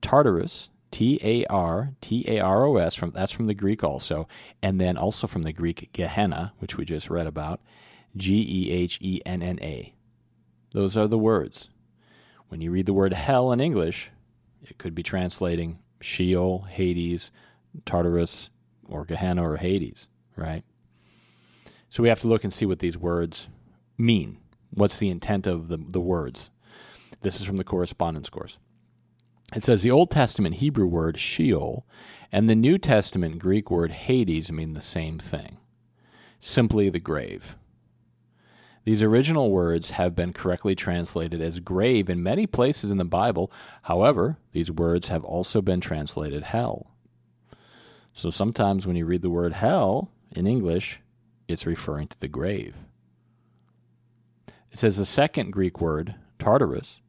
Tartarus, 0.00 0.70
T 0.90 1.18
A 1.22 1.44
R 1.46 1.94
T 2.00 2.24
A 2.28 2.40
R 2.40 2.64
O 2.66 2.76
S 2.76 2.94
from 2.94 3.10
that's 3.10 3.32
from 3.32 3.46
the 3.46 3.54
Greek 3.54 3.82
also, 3.82 4.28
and 4.62 4.80
then 4.80 4.96
also 4.96 5.26
from 5.26 5.42
the 5.42 5.52
Greek 5.52 5.90
Gehenna, 5.92 6.52
which 6.58 6.76
we 6.76 6.84
just 6.84 7.10
read 7.10 7.26
about, 7.26 7.60
G 8.16 8.34
E 8.48 8.70
H 8.70 8.98
E 9.00 9.20
N 9.26 9.42
N 9.42 9.58
A. 9.60 9.94
Those 10.72 10.96
are 10.96 11.08
the 11.08 11.18
words. 11.18 11.70
When 12.48 12.60
you 12.60 12.70
read 12.70 12.86
the 12.86 12.92
word 12.92 13.12
hell 13.12 13.50
in 13.52 13.60
English, 13.60 14.10
it 14.62 14.78
could 14.78 14.94
be 14.94 15.02
translating 15.02 15.78
Sheol, 16.00 16.62
Hades, 16.62 17.32
Tartarus, 17.84 18.50
or 18.86 19.04
Gehenna 19.04 19.48
or 19.48 19.56
Hades, 19.56 20.08
right? 20.36 20.62
So 21.88 22.02
we 22.02 22.08
have 22.08 22.20
to 22.20 22.28
look 22.28 22.44
and 22.44 22.52
see 22.52 22.66
what 22.66 22.80
these 22.80 22.98
words 22.98 23.48
mean. 23.96 24.38
What's 24.74 24.98
the 24.98 25.10
intent 25.10 25.46
of 25.46 25.68
the, 25.68 25.78
the 25.78 26.00
words? 26.00 26.50
This 27.22 27.40
is 27.40 27.46
from 27.46 27.56
the 27.56 27.64
correspondence 27.64 28.28
course. 28.28 28.58
It 29.54 29.62
says 29.62 29.82
the 29.82 29.90
Old 29.90 30.10
Testament 30.10 30.56
Hebrew 30.56 30.86
word 30.86 31.18
Sheol 31.18 31.86
and 32.32 32.48
the 32.48 32.56
New 32.56 32.76
Testament 32.76 33.38
Greek 33.38 33.70
word 33.70 33.92
Hades 33.92 34.50
mean 34.50 34.74
the 34.74 34.80
same 34.80 35.18
thing 35.18 35.58
simply 36.40 36.90
the 36.90 37.00
grave. 37.00 37.56
These 38.84 39.02
original 39.02 39.50
words 39.50 39.92
have 39.92 40.14
been 40.14 40.34
correctly 40.34 40.74
translated 40.74 41.40
as 41.40 41.58
grave 41.58 42.10
in 42.10 42.22
many 42.22 42.46
places 42.46 42.90
in 42.90 42.98
the 42.98 43.04
Bible. 43.04 43.50
However, 43.84 44.36
these 44.52 44.70
words 44.70 45.08
have 45.08 45.24
also 45.24 45.62
been 45.62 45.80
translated 45.80 46.42
hell. 46.42 46.90
So 48.12 48.28
sometimes 48.28 48.86
when 48.86 48.94
you 48.94 49.06
read 49.06 49.22
the 49.22 49.30
word 49.30 49.54
hell 49.54 50.10
in 50.32 50.46
English, 50.46 51.00
it's 51.48 51.66
referring 51.66 52.08
to 52.08 52.20
the 52.20 52.28
grave. 52.28 52.76
It 54.74 54.80
says 54.80 54.96
the 54.96 55.06
second 55.06 55.52
Greek 55.52 55.80
word, 55.80 56.16
Tartarus, 56.40 57.00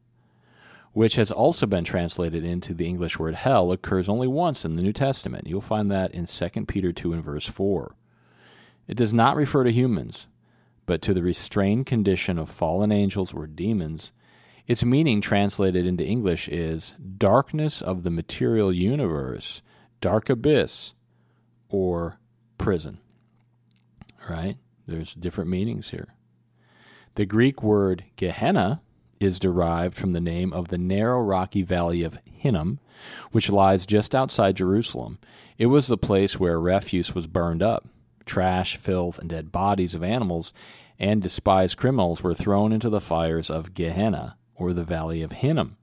which 0.92 1.16
has 1.16 1.32
also 1.32 1.66
been 1.66 1.82
translated 1.82 2.44
into 2.44 2.72
the 2.72 2.86
English 2.86 3.18
word 3.18 3.34
hell, 3.34 3.72
occurs 3.72 4.08
only 4.08 4.28
once 4.28 4.64
in 4.64 4.76
the 4.76 4.84
New 4.84 4.92
Testament. 4.92 5.48
You'll 5.48 5.60
find 5.60 5.90
that 5.90 6.12
in 6.12 6.26
2 6.26 6.66
Peter 6.66 6.92
2 6.92 7.12
and 7.12 7.24
verse 7.24 7.44
4. 7.44 7.96
It 8.86 8.96
does 8.96 9.12
not 9.12 9.34
refer 9.34 9.64
to 9.64 9.72
humans, 9.72 10.28
but 10.86 11.02
to 11.02 11.12
the 11.12 11.24
restrained 11.24 11.86
condition 11.86 12.38
of 12.38 12.48
fallen 12.48 12.92
angels 12.92 13.34
or 13.34 13.48
demons. 13.48 14.12
Its 14.68 14.84
meaning 14.84 15.20
translated 15.20 15.84
into 15.86 16.06
English 16.06 16.48
is 16.48 16.94
darkness 17.18 17.82
of 17.82 18.04
the 18.04 18.12
material 18.12 18.72
universe, 18.72 19.60
dark 20.00 20.30
abyss, 20.30 20.94
or 21.68 22.20
prison. 22.58 23.00
Right? 24.30 24.56
There's 24.86 25.14
different 25.14 25.50
meanings 25.50 25.90
here. 25.90 26.15
The 27.16 27.24
Greek 27.24 27.62
word 27.62 28.04
Gehenna 28.16 28.82
is 29.20 29.40
derived 29.40 29.96
from 29.96 30.12
the 30.12 30.20
name 30.20 30.52
of 30.52 30.68
the 30.68 30.76
narrow 30.76 31.18
rocky 31.18 31.62
valley 31.62 32.02
of 32.02 32.18
Hinnom, 32.30 32.78
which 33.32 33.48
lies 33.48 33.86
just 33.86 34.14
outside 34.14 34.56
Jerusalem. 34.56 35.18
It 35.56 35.66
was 35.66 35.86
the 35.86 35.96
place 35.96 36.38
where 36.38 36.60
refuse 36.60 37.14
was 37.14 37.26
burned 37.26 37.62
up. 37.62 37.88
Trash, 38.26 38.76
filth, 38.76 39.18
and 39.18 39.30
dead 39.30 39.50
bodies 39.50 39.94
of 39.94 40.02
animals 40.02 40.52
and 40.98 41.22
despised 41.22 41.78
criminals 41.78 42.22
were 42.22 42.34
thrown 42.34 42.70
into 42.70 42.90
the 42.90 43.00
fires 43.00 43.48
of 43.48 43.72
Gehenna, 43.72 44.36
or 44.54 44.74
the 44.74 44.84
valley 44.84 45.22
of 45.22 45.32
Hinnom. 45.32 45.78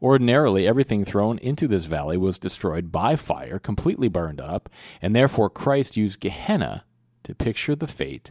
Ordinarily, 0.00 0.68
everything 0.68 1.04
thrown 1.04 1.38
into 1.38 1.66
this 1.66 1.86
valley 1.86 2.16
was 2.16 2.38
destroyed 2.38 2.92
by 2.92 3.16
fire, 3.16 3.58
completely 3.58 4.06
burned 4.06 4.40
up, 4.40 4.68
and 5.02 5.16
therefore 5.16 5.50
Christ 5.50 5.96
used 5.96 6.20
Gehenna 6.20 6.84
to 7.24 7.34
picture 7.34 7.74
the 7.74 7.88
fate 7.88 8.30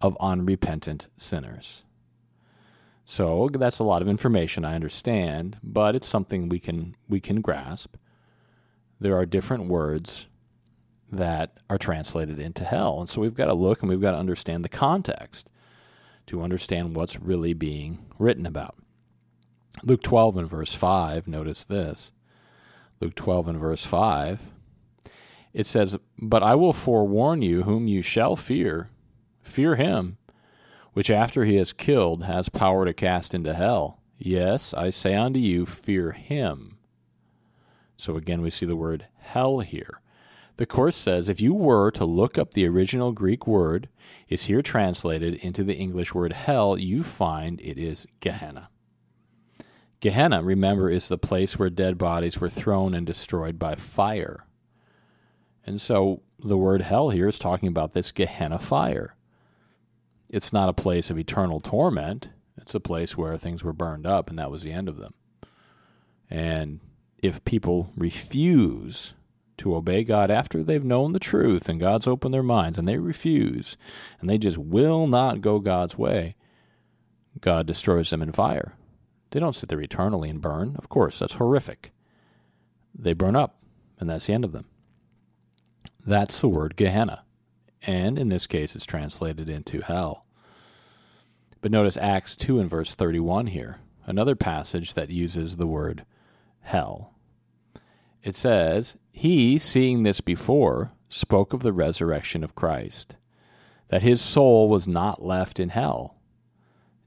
of 0.00 0.16
unrepentant 0.20 1.06
sinners. 1.16 1.84
So 3.04 3.48
that's 3.52 3.78
a 3.78 3.84
lot 3.84 4.02
of 4.02 4.08
information, 4.08 4.64
I 4.64 4.74
understand, 4.74 5.56
but 5.62 5.96
it's 5.96 6.06
something 6.06 6.48
we 6.48 6.58
can 6.58 6.94
we 7.08 7.20
can 7.20 7.40
grasp. 7.40 7.96
There 9.00 9.16
are 9.16 9.24
different 9.24 9.66
words 9.68 10.28
that 11.10 11.58
are 11.70 11.78
translated 11.78 12.38
into 12.38 12.64
hell. 12.64 13.00
And 13.00 13.08
so 13.08 13.20
we've 13.20 13.34
got 13.34 13.46
to 13.46 13.54
look 13.54 13.80
and 13.80 13.88
we've 13.88 14.00
got 14.00 14.12
to 14.12 14.18
understand 14.18 14.64
the 14.64 14.68
context 14.68 15.50
to 16.26 16.42
understand 16.42 16.94
what's 16.94 17.18
really 17.18 17.54
being 17.54 18.06
written 18.18 18.44
about. 18.44 18.76
Luke 19.82 20.02
12 20.02 20.36
and 20.36 20.48
verse 20.48 20.74
5, 20.74 21.26
notice 21.26 21.64
this. 21.64 22.12
Luke 23.00 23.14
12 23.14 23.48
and 23.48 23.58
verse 23.58 23.84
5, 23.84 24.52
it 25.54 25.66
says, 25.66 25.96
But 26.20 26.42
I 26.42 26.54
will 26.56 26.72
forewarn 26.72 27.42
you 27.42 27.62
whom 27.62 27.86
you 27.86 28.02
shall 28.02 28.36
fear. 28.36 28.90
Fear 29.42 29.76
him 29.76 30.18
which 30.98 31.12
after 31.12 31.44
he 31.44 31.54
has 31.54 31.72
killed 31.72 32.24
has 32.24 32.48
power 32.48 32.84
to 32.84 32.92
cast 32.92 33.32
into 33.32 33.54
hell. 33.54 34.00
Yes, 34.18 34.74
I 34.74 34.90
say 34.90 35.14
unto 35.14 35.38
you, 35.38 35.64
fear 35.64 36.10
him. 36.10 36.78
So 37.96 38.16
again, 38.16 38.42
we 38.42 38.50
see 38.50 38.66
the 38.66 38.74
word 38.74 39.06
hell 39.18 39.60
here. 39.60 40.00
The 40.56 40.66
Course 40.66 40.96
says 40.96 41.28
if 41.28 41.40
you 41.40 41.54
were 41.54 41.92
to 41.92 42.04
look 42.04 42.36
up 42.36 42.52
the 42.52 42.66
original 42.66 43.12
Greek 43.12 43.46
word, 43.46 43.88
is 44.28 44.46
here 44.46 44.60
translated 44.60 45.34
into 45.34 45.62
the 45.62 45.76
English 45.76 46.14
word 46.14 46.32
hell, 46.32 46.76
you 46.76 47.04
find 47.04 47.60
it 47.60 47.78
is 47.78 48.04
Gehenna. 48.18 48.68
Gehenna, 50.00 50.42
remember, 50.42 50.90
is 50.90 51.06
the 51.06 51.16
place 51.16 51.60
where 51.60 51.70
dead 51.70 51.96
bodies 51.96 52.40
were 52.40 52.50
thrown 52.50 52.92
and 52.92 53.06
destroyed 53.06 53.56
by 53.56 53.76
fire. 53.76 54.46
And 55.64 55.80
so 55.80 56.22
the 56.40 56.56
word 56.56 56.82
hell 56.82 57.10
here 57.10 57.28
is 57.28 57.38
talking 57.38 57.68
about 57.68 57.92
this 57.92 58.10
Gehenna 58.10 58.58
fire 58.58 59.14
it's 60.28 60.52
not 60.52 60.68
a 60.68 60.74
place 60.74 61.10
of 61.10 61.18
eternal 61.18 61.60
torment. 61.60 62.30
It's 62.56 62.74
a 62.74 62.80
place 62.80 63.16
where 63.16 63.36
things 63.36 63.64
were 63.64 63.72
burned 63.72 64.06
up 64.06 64.28
and 64.28 64.38
that 64.38 64.50
was 64.50 64.62
the 64.62 64.72
end 64.72 64.88
of 64.88 64.98
them. 64.98 65.14
And 66.30 66.80
if 67.22 67.44
people 67.44 67.92
refuse 67.96 69.14
to 69.58 69.74
obey 69.74 70.04
God 70.04 70.30
after 70.30 70.62
they've 70.62 70.84
known 70.84 71.12
the 71.12 71.18
truth 71.18 71.68
and 71.68 71.80
God's 71.80 72.06
opened 72.06 72.34
their 72.34 72.42
minds 72.42 72.78
and 72.78 72.86
they 72.86 72.98
refuse 72.98 73.76
and 74.20 74.28
they 74.28 74.38
just 74.38 74.58
will 74.58 75.06
not 75.06 75.40
go 75.40 75.58
God's 75.58 75.96
way, 75.96 76.36
God 77.40 77.66
destroys 77.66 78.10
them 78.10 78.22
in 78.22 78.32
fire. 78.32 78.74
They 79.30 79.40
don't 79.40 79.54
sit 79.54 79.68
there 79.68 79.80
eternally 79.80 80.30
and 80.30 80.40
burn. 80.40 80.76
Of 80.76 80.88
course, 80.88 81.18
that's 81.18 81.34
horrific. 81.34 81.92
They 82.94 83.12
burn 83.12 83.36
up, 83.36 83.62
and 84.00 84.08
that's 84.08 84.26
the 84.26 84.32
end 84.32 84.44
of 84.44 84.52
them. 84.52 84.64
That's 86.06 86.40
the 86.40 86.48
word 86.48 86.76
Gehenna 86.76 87.22
and 87.88 88.18
in 88.18 88.28
this 88.28 88.46
case 88.46 88.76
it's 88.76 88.84
translated 88.84 89.48
into 89.48 89.80
hell. 89.80 90.26
But 91.62 91.72
notice 91.72 91.96
Acts 91.96 92.36
2 92.36 92.60
and 92.60 92.68
verse 92.68 92.94
31 92.94 93.48
here, 93.48 93.80
another 94.04 94.36
passage 94.36 94.92
that 94.92 95.08
uses 95.08 95.56
the 95.56 95.66
word 95.66 96.04
hell. 96.60 97.14
It 98.22 98.36
says, 98.36 98.98
He, 99.10 99.56
seeing 99.56 100.02
this 100.02 100.20
before, 100.20 100.92
spoke 101.08 101.54
of 101.54 101.62
the 101.62 101.72
resurrection 101.72 102.44
of 102.44 102.54
Christ, 102.54 103.16
that 103.88 104.02
his 104.02 104.20
soul 104.20 104.68
was 104.68 104.86
not 104.86 105.24
left 105.24 105.58
in 105.58 105.70
hell, 105.70 106.18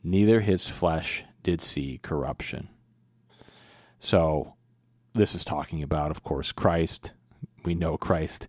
neither 0.04 0.42
his 0.42 0.68
flesh 0.68 1.24
did 1.44 1.62
see 1.62 2.00
corruption. 2.02 2.70
So, 4.00 4.56
this 5.14 5.36
is 5.36 5.46
talking 5.46 5.84
about, 5.84 6.10
of 6.10 6.24
course, 6.24 6.52
Christ. 6.52 7.14
We 7.64 7.76
know 7.76 7.98
Christ 7.98 8.48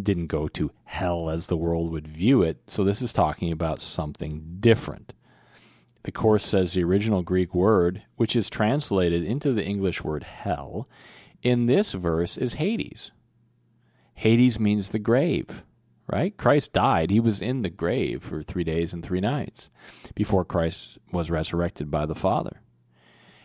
didn't 0.00 0.28
go 0.28 0.48
to 0.48 0.72
hell 0.84 1.28
as 1.28 1.46
the 1.46 1.56
world 1.56 1.90
would 1.90 2.08
view 2.08 2.42
it. 2.42 2.62
So 2.66 2.84
this 2.84 3.02
is 3.02 3.12
talking 3.12 3.52
about 3.52 3.80
something 3.80 4.56
different. 4.60 5.12
The 6.04 6.12
Course 6.12 6.44
says 6.44 6.72
the 6.72 6.82
original 6.82 7.22
Greek 7.22 7.54
word, 7.54 8.02
which 8.16 8.34
is 8.34 8.50
translated 8.50 9.22
into 9.22 9.52
the 9.52 9.64
English 9.64 10.02
word 10.02 10.24
hell, 10.24 10.88
in 11.42 11.66
this 11.66 11.92
verse 11.92 12.36
is 12.36 12.54
Hades. 12.54 13.12
Hades 14.14 14.58
means 14.58 14.90
the 14.90 14.98
grave, 14.98 15.64
right? 16.06 16.36
Christ 16.36 16.72
died. 16.72 17.10
He 17.10 17.20
was 17.20 17.42
in 17.42 17.62
the 17.62 17.70
grave 17.70 18.22
for 18.22 18.42
three 18.42 18.64
days 18.64 18.92
and 18.92 19.04
three 19.04 19.20
nights 19.20 19.70
before 20.14 20.44
Christ 20.44 20.98
was 21.12 21.30
resurrected 21.30 21.90
by 21.90 22.06
the 22.06 22.14
Father. 22.14 22.60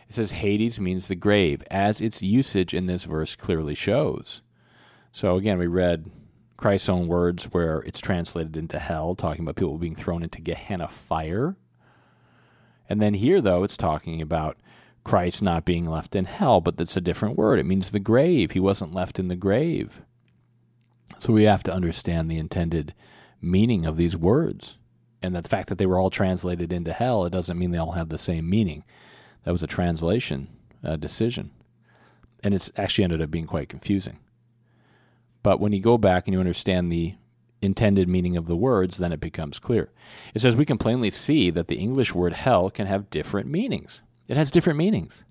It 0.08 0.14
says 0.14 0.32
Hades 0.32 0.80
means 0.80 1.08
the 1.08 1.14
grave, 1.14 1.62
as 1.70 2.00
its 2.00 2.22
usage 2.22 2.74
in 2.74 2.86
this 2.86 3.04
verse 3.04 3.36
clearly 3.36 3.74
shows. 3.74 4.42
So 5.12 5.36
again, 5.36 5.58
we 5.58 5.66
read 5.66 6.10
Christ's 6.58 6.88
own 6.88 7.06
words 7.06 7.44
where 7.44 7.78
it's 7.86 8.00
translated 8.00 8.56
into 8.56 8.80
hell, 8.80 9.14
talking 9.14 9.42
about 9.42 9.56
people 9.56 9.78
being 9.78 9.94
thrown 9.94 10.24
into 10.24 10.40
Gehenna 10.40 10.88
fire. 10.88 11.56
And 12.88 13.00
then 13.00 13.14
here, 13.14 13.40
though, 13.40 13.62
it's 13.62 13.76
talking 13.76 14.20
about 14.20 14.58
Christ 15.04 15.40
not 15.40 15.64
being 15.64 15.84
left 15.84 16.16
in 16.16 16.24
hell, 16.24 16.60
but 16.60 16.76
that's 16.76 16.96
a 16.96 17.00
different 17.00 17.38
word. 17.38 17.60
It 17.60 17.64
means 17.64 17.92
the 17.92 18.00
grave. 18.00 18.50
He 18.50 18.60
wasn't 18.60 18.92
left 18.92 19.20
in 19.20 19.28
the 19.28 19.36
grave. 19.36 20.02
So 21.18 21.32
we 21.32 21.44
have 21.44 21.62
to 21.62 21.72
understand 21.72 22.28
the 22.28 22.38
intended 22.38 22.92
meaning 23.40 23.86
of 23.86 23.96
these 23.96 24.16
words. 24.16 24.78
And 25.22 25.36
the 25.36 25.48
fact 25.48 25.68
that 25.68 25.78
they 25.78 25.86
were 25.86 25.98
all 25.98 26.10
translated 26.10 26.72
into 26.72 26.92
hell, 26.92 27.24
it 27.24 27.30
doesn't 27.30 27.58
mean 27.58 27.70
they 27.70 27.78
all 27.78 27.92
have 27.92 28.08
the 28.08 28.18
same 28.18 28.50
meaning. 28.50 28.84
That 29.44 29.52
was 29.52 29.62
a 29.62 29.68
translation 29.68 30.48
uh, 30.82 30.96
decision. 30.96 31.52
And 32.42 32.52
it's 32.52 32.72
actually 32.76 33.04
ended 33.04 33.22
up 33.22 33.30
being 33.30 33.46
quite 33.46 33.68
confusing. 33.68 34.18
But 35.48 35.60
when 35.60 35.72
you 35.72 35.80
go 35.80 35.96
back 35.96 36.26
and 36.26 36.34
you 36.34 36.40
understand 36.40 36.92
the 36.92 37.14
intended 37.62 38.06
meaning 38.06 38.36
of 38.36 38.44
the 38.44 38.54
words, 38.54 38.98
then 38.98 39.12
it 39.12 39.20
becomes 39.20 39.58
clear. 39.58 39.90
It 40.34 40.40
says 40.40 40.54
we 40.54 40.66
can 40.66 40.76
plainly 40.76 41.08
see 41.08 41.48
that 41.48 41.68
the 41.68 41.78
English 41.78 42.14
word 42.14 42.34
hell 42.34 42.68
can 42.68 42.86
have 42.86 43.08
different 43.08 43.48
meanings. 43.48 44.02
It 44.28 44.36
has 44.36 44.50
different 44.50 44.78
meanings. 44.78 45.24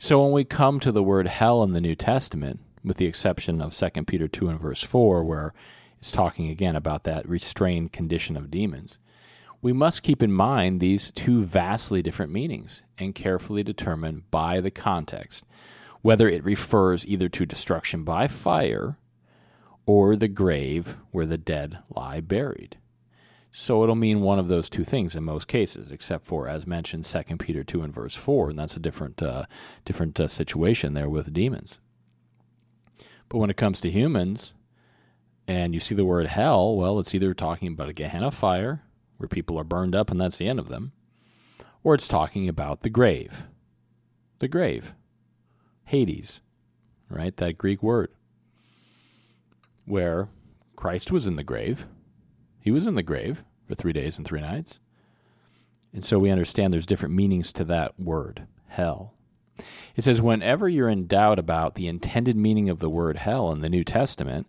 So 0.00 0.20
when 0.20 0.32
we 0.32 0.42
come 0.42 0.80
to 0.80 0.90
the 0.90 1.00
word 1.00 1.28
hell 1.28 1.62
in 1.62 1.74
the 1.74 1.80
New 1.80 1.94
Testament, 1.94 2.58
with 2.82 2.96
the 2.96 3.06
exception 3.06 3.62
of 3.62 3.72
2 3.72 4.02
Peter 4.02 4.26
2 4.26 4.48
and 4.48 4.58
verse 4.58 4.82
4, 4.82 5.22
where 5.22 5.54
it's 5.98 6.10
talking 6.10 6.50
again 6.50 6.74
about 6.74 7.04
that 7.04 7.28
restrained 7.28 7.92
condition 7.92 8.36
of 8.36 8.50
demons, 8.50 8.98
we 9.60 9.72
must 9.72 10.02
keep 10.02 10.24
in 10.24 10.32
mind 10.32 10.80
these 10.80 11.12
two 11.12 11.44
vastly 11.44 12.02
different 12.02 12.32
meanings 12.32 12.82
and 12.98 13.14
carefully 13.14 13.62
determine 13.62 14.24
by 14.32 14.60
the 14.60 14.72
context 14.72 15.46
whether 16.00 16.28
it 16.28 16.44
refers 16.44 17.06
either 17.06 17.28
to 17.28 17.46
destruction 17.46 18.02
by 18.02 18.26
fire 18.26 18.98
or 19.86 20.16
the 20.16 20.28
grave 20.28 20.96
where 21.10 21.26
the 21.26 21.38
dead 21.38 21.78
lie 21.88 22.20
buried. 22.20 22.78
So 23.50 23.82
it'll 23.82 23.94
mean 23.94 24.22
one 24.22 24.38
of 24.38 24.48
those 24.48 24.70
two 24.70 24.84
things 24.84 25.14
in 25.14 25.24
most 25.24 25.46
cases, 25.46 25.92
except 25.92 26.24
for, 26.24 26.48
as 26.48 26.66
mentioned, 26.66 27.04
2 27.04 27.36
Peter 27.36 27.62
2 27.62 27.82
and 27.82 27.92
verse 27.92 28.14
4, 28.14 28.50
and 28.50 28.58
that's 28.58 28.76
a 28.76 28.80
different, 28.80 29.22
uh, 29.22 29.44
different 29.84 30.18
uh, 30.18 30.26
situation 30.26 30.94
there 30.94 31.10
with 31.10 31.32
demons. 31.34 31.78
But 33.28 33.38
when 33.38 33.50
it 33.50 33.58
comes 33.58 33.80
to 33.82 33.90
humans, 33.90 34.54
and 35.46 35.74
you 35.74 35.80
see 35.80 35.94
the 35.94 36.04
word 36.04 36.28
hell, 36.28 36.76
well, 36.76 36.98
it's 36.98 37.14
either 37.14 37.34
talking 37.34 37.68
about 37.68 37.90
a 37.90 37.92
Gehenna 37.92 38.30
fire, 38.30 38.84
where 39.18 39.28
people 39.28 39.58
are 39.58 39.64
burned 39.64 39.94
up 39.94 40.10
and 40.10 40.20
that's 40.20 40.38
the 40.38 40.48
end 40.48 40.58
of 40.58 40.68
them, 40.68 40.92
or 41.84 41.94
it's 41.94 42.08
talking 42.08 42.48
about 42.48 42.80
the 42.80 42.90
grave. 42.90 43.44
The 44.38 44.48
grave. 44.48 44.94
Hades, 45.84 46.40
right? 47.10 47.36
That 47.36 47.58
Greek 47.58 47.82
word 47.82 48.12
where 49.84 50.28
Christ 50.76 51.12
was 51.12 51.26
in 51.26 51.36
the 51.36 51.44
grave. 51.44 51.86
He 52.60 52.70
was 52.70 52.86
in 52.86 52.94
the 52.94 53.02
grave 53.02 53.44
for 53.66 53.74
three 53.74 53.92
days 53.92 54.18
and 54.18 54.26
three 54.26 54.40
nights. 54.40 54.80
And 55.92 56.04
so 56.04 56.18
we 56.18 56.30
understand 56.30 56.72
there's 56.72 56.86
different 56.86 57.14
meanings 57.14 57.52
to 57.52 57.64
that 57.64 57.98
word, 57.98 58.46
hell. 58.68 59.14
It 59.94 60.04
says, 60.04 60.22
whenever 60.22 60.68
you're 60.68 60.88
in 60.88 61.06
doubt 61.06 61.38
about 61.38 61.74
the 61.74 61.86
intended 61.86 62.36
meaning 62.36 62.70
of 62.70 62.78
the 62.78 62.88
word 62.88 63.18
hell 63.18 63.52
in 63.52 63.60
the 63.60 63.68
New 63.68 63.84
Testament, 63.84 64.48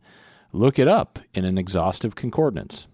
look 0.53 0.79
it 0.79 0.87
up 0.87 1.19
in 1.33 1.43
an 1.43 1.57
exhaustive 1.57 2.15
concordance, 2.15 2.87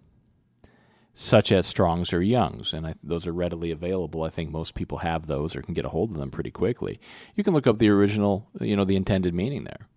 such 1.14 1.52
as 1.52 1.68
Strong's 1.68 2.12
or 2.12 2.24
Young's. 2.24 2.74
And 2.74 2.88
I, 2.88 2.96
those 3.04 3.28
are 3.28 3.34
readily 3.34 3.70
available. 3.70 4.24
I 4.24 4.30
think 4.30 4.50
most 4.50 4.74
people 4.74 5.00
have 5.00 5.28
those 5.28 5.56
or 5.56 5.62
can 5.62 5.76
get 5.76 5.86
a 5.86 5.90
hold 5.90 6.10
of 6.10 6.18
them 6.18 6.32
pretty 6.32 6.52
quickly. 6.52 7.00
You 7.36 7.44
can 7.44 7.54
look 7.54 7.68
up 7.68 7.78
the 7.78 7.90
original, 7.90 8.48
you 8.60 8.76
know, 8.76 8.86
the 8.86 8.96
intended 8.96 9.36
meaning 9.36 9.66
there 9.66 9.88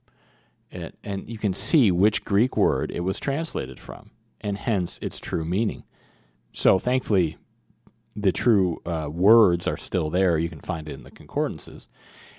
it, 0.72 0.96
and 1.04 1.28
you 1.28 1.38
can 1.38 1.54
see 1.54 1.90
which 1.90 2.24
Greek 2.24 2.56
word 2.56 2.90
it 2.90 3.00
was 3.00 3.20
translated 3.20 3.78
from, 3.78 4.10
and 4.40 4.58
hence 4.58 4.98
its 5.00 5.20
true 5.20 5.44
meaning. 5.44 5.84
So, 6.52 6.78
thankfully, 6.78 7.36
the 8.16 8.32
true 8.32 8.80
uh, 8.84 9.08
words 9.10 9.66
are 9.68 9.76
still 9.76 10.10
there. 10.10 10.38
You 10.38 10.48
can 10.48 10.60
find 10.60 10.88
it 10.88 10.94
in 10.94 11.02
the 11.02 11.10
concordances. 11.10 11.88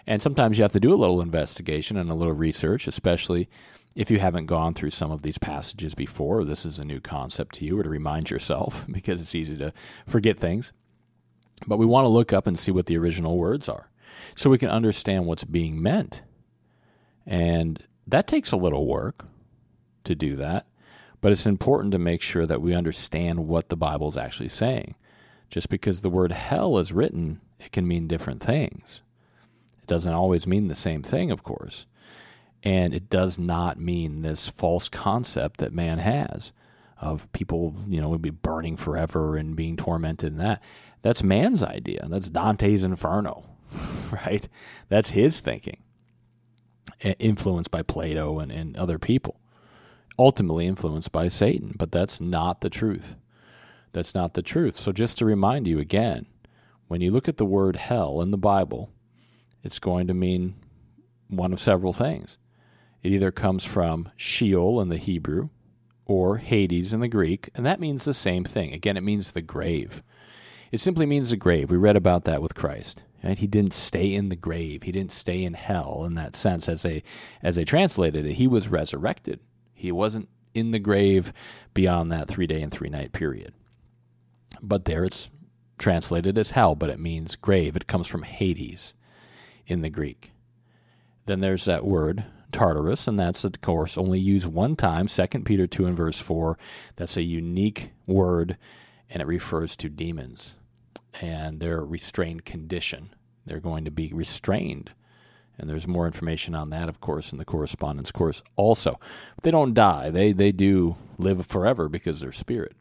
And 0.06 0.22
sometimes 0.22 0.58
you 0.58 0.64
have 0.64 0.74
to 0.74 0.80
do 0.80 0.94
a 0.94 0.96
little 0.96 1.22
investigation 1.22 1.98
and 1.98 2.10
a 2.10 2.16
little 2.16 2.34
research, 2.34 2.88
especially 2.88 3.50
if 3.96 4.12
you 4.12 4.20
haven't 4.20 4.48
gone 4.48 4.74
through 4.74 4.90
some 4.90 5.12
of 5.12 5.22
these 5.22 5.38
passages 5.38 5.96
before. 5.96 6.44
This 6.44 6.66
is 6.66 6.80
a 6.80 6.86
new 6.86 7.00
concept 7.00 7.56
to 7.56 7.66
you, 7.66 7.80
or 7.80 7.84
to 7.84 7.90
remind 7.90 8.30
yourself, 8.30 8.86
because 8.92 9.22
it's 9.22 9.36
easy 9.36 9.58
to 9.58 9.74
forget 10.06 10.38
things. 10.38 10.74
But 11.66 11.78
we 11.78 11.86
want 11.86 12.06
to 12.06 12.10
look 12.10 12.34
up 12.34 12.48
and 12.48 12.60
see 12.60 12.72
what 12.72 12.88
the 12.88 12.98
original 12.98 13.38
words 13.38 13.70
are 13.70 13.90
so 14.36 14.50
we 14.50 14.58
can 14.58 14.70
understand 14.70 15.26
what's 15.26 15.44
being 15.44 15.82
meant. 15.82 16.22
And 17.26 17.82
that 18.08 18.28
takes 18.28 18.52
a 18.52 18.58
little 18.58 18.88
work 18.88 19.26
to 20.04 20.16
do 20.16 20.36
that, 20.36 20.66
but 21.22 21.32
it's 21.32 21.46
important 21.46 21.92
to 21.94 22.00
make 22.00 22.22
sure 22.22 22.46
that 22.46 22.62
we 22.62 22.74
understand 22.74 23.48
what 23.48 23.70
the 23.70 23.78
Bible 23.78 24.10
is 24.10 24.18
actually 24.18 24.50
saying. 24.50 24.96
Just 25.50 25.70
because 25.70 26.02
the 26.02 26.10
word 26.10 26.32
hell 26.32 26.78
is 26.78 26.92
written, 26.92 27.40
it 27.60 27.72
can 27.72 27.88
mean 27.88 28.08
different 28.08 28.42
things. 28.42 29.04
It 29.82 29.88
doesn't 29.88 30.14
always 30.14 30.48
mean 30.48 30.68
the 30.68 30.76
same 30.76 31.04
thing, 31.04 31.32
of 31.32 31.44
course. 31.44 31.86
And 32.64 32.94
it 32.94 33.10
does 33.10 33.38
not 33.38 33.80
mean 33.80 34.22
this 34.22 34.48
false 34.48 34.90
concept 34.90 35.60
that 35.60 35.74
man 35.74 36.00
has 36.00 36.54
of 37.00 37.32
people, 37.34 37.76
you 37.88 38.00
know, 38.00 38.10
would 38.10 38.22
be 38.22 38.30
burning 38.30 38.78
forever 38.78 39.36
and 39.36 39.56
being 39.56 39.76
tormented 39.76 40.32
and 40.32 40.42
that. 40.42 40.64
That's 41.02 41.22
man's 41.22 41.64
idea. 41.64 42.08
That's 42.10 42.30
Dante's 42.30 42.84
Inferno, 42.84 43.46
right? 44.12 44.48
That's 44.88 45.10
his 45.12 45.42
thinking, 45.42 45.84
influenced 47.04 47.72
by 47.72 47.82
Plato 47.82 48.40
and, 48.40 48.52
and 48.52 48.76
other 48.78 48.98
people, 48.98 49.40
ultimately 50.18 50.68
influenced 50.68 51.12
by 51.12 51.28
Satan. 51.28 51.76
But 51.78 51.92
that's 51.92 52.20
not 52.20 52.62
the 52.62 52.70
truth. 52.70 53.16
That's 53.92 54.16
not 54.16 54.34
the 54.34 54.42
truth. 54.42 54.76
So, 54.76 54.92
just 54.92 55.18
to 55.20 55.26
remind 55.26 55.68
you 55.68 55.80
again, 55.80 56.26
when 56.88 57.02
you 57.02 57.12
look 57.12 57.28
at 57.28 57.38
the 57.38 57.46
word 57.46 57.76
hell 57.76 58.22
in 58.22 58.32
the 58.32 58.38
Bible, 58.38 58.90
it's 59.64 59.80
going 59.80 60.08
to 60.08 60.14
mean 60.14 60.56
one 61.28 61.54
of 61.54 61.60
several 61.60 61.94
things. 61.94 62.38
It 63.02 63.12
either 63.12 63.32
comes 63.32 63.66
from 63.66 64.10
Sheol 64.16 64.82
in 64.82 64.90
the 64.90 64.98
Hebrew 64.98 65.50
or 66.06 66.38
Hades 66.38 66.94
in 66.94 67.00
the 67.00 67.08
Greek, 67.08 67.50
and 67.56 67.66
that 67.66 67.80
means 67.80 68.06
the 68.06 68.14
same 68.14 68.44
thing. 68.44 68.74
Again, 68.74 68.98
it 68.98 69.04
means 69.04 69.32
the 69.32 69.42
grave. 69.42 70.04
It 70.72 70.80
simply 70.80 71.06
means 71.06 71.30
the 71.30 71.38
grave. 71.38 71.70
We 71.70 71.78
read 71.78 71.96
about 71.96 72.24
that 72.26 72.42
with 72.42 72.56
Christ. 72.56 73.04
Right? 73.24 73.38
He 73.38 73.48
didn't 73.48 73.74
stay 73.74 74.14
in 74.14 74.30
the 74.30 74.36
grave. 74.36 74.84
He 74.84 74.92
didn't 74.92 75.14
stay 75.14 75.44
in 75.44 75.54
hell 75.54 76.04
in 76.06 76.16
that 76.16 76.36
sense 76.36 76.68
as 76.68 76.82
they 76.82 77.04
as 77.42 77.56
they 77.56 77.64
translated 77.64 78.26
it. 78.26 78.34
He 78.34 78.48
was 78.48 78.68
resurrected. 78.68 79.40
He 79.74 79.92
wasn't 79.92 80.28
in 80.54 80.72
the 80.72 80.80
grave 80.80 81.32
beyond 81.74 82.12
that 82.12 82.28
three 82.28 82.48
day 82.48 82.62
and 82.62 82.72
three 82.72 82.90
night 82.90 83.14
period. 83.14 83.54
But 84.62 84.86
there 84.86 85.06
it's 85.06 85.30
translated 85.78 86.38
as 86.38 86.52
hell, 86.52 86.76
but 86.76 86.90
it 86.90 87.00
means 87.00 87.36
grave. 87.36 87.76
It 87.76 87.88
comes 87.88 88.08
from 88.08 88.24
Hades 88.24 88.94
in 89.66 89.82
the 89.82 89.90
Greek. 89.90 90.32
Then 91.26 91.40
there's 91.40 91.66
that 91.66 91.86
word 91.86 92.26
Tartarus, 92.52 93.08
and 93.08 93.18
that's 93.18 93.46
of 93.46 93.60
course 93.62 93.98
only 93.98 94.20
used 94.20 94.46
one 94.46 94.76
time, 94.76 95.08
2 95.08 95.28
Peter 95.46 95.66
2 95.66 95.86
and 95.86 95.98
verse 95.98 96.20
4. 96.20 96.58
That's 96.98 97.18
a 97.18 97.24
unique 97.24 97.92
word, 98.06 98.58
and 99.10 99.22
it 99.22 99.28
refers 99.28 99.76
to 99.78 99.90
demons 99.90 100.58
and 101.22 101.60
their 101.60 101.84
restrained 101.84 102.46
condition. 102.46 103.14
They're 103.46 103.60
going 103.60 103.86
to 103.86 103.92
be 103.92 104.12
restrained. 104.14 104.92
And 105.58 105.70
there's 105.70 105.88
more 105.88 106.08
information 106.08 106.56
on 106.56 106.72
that, 106.72 106.90
of 106.90 107.00
course, 107.00 107.32
in 107.32 107.38
the 107.38 107.46
correspondence 107.46 108.12
course 108.12 108.42
also. 108.56 109.00
But 109.36 109.44
they 109.44 109.52
don't 109.52 109.74
die. 109.74 110.10
They, 110.10 110.32
they 110.32 110.52
do 110.52 110.96
live 111.18 111.46
forever 111.46 111.88
because 111.90 112.20
they're 112.20 112.32
spirit. 112.32 112.76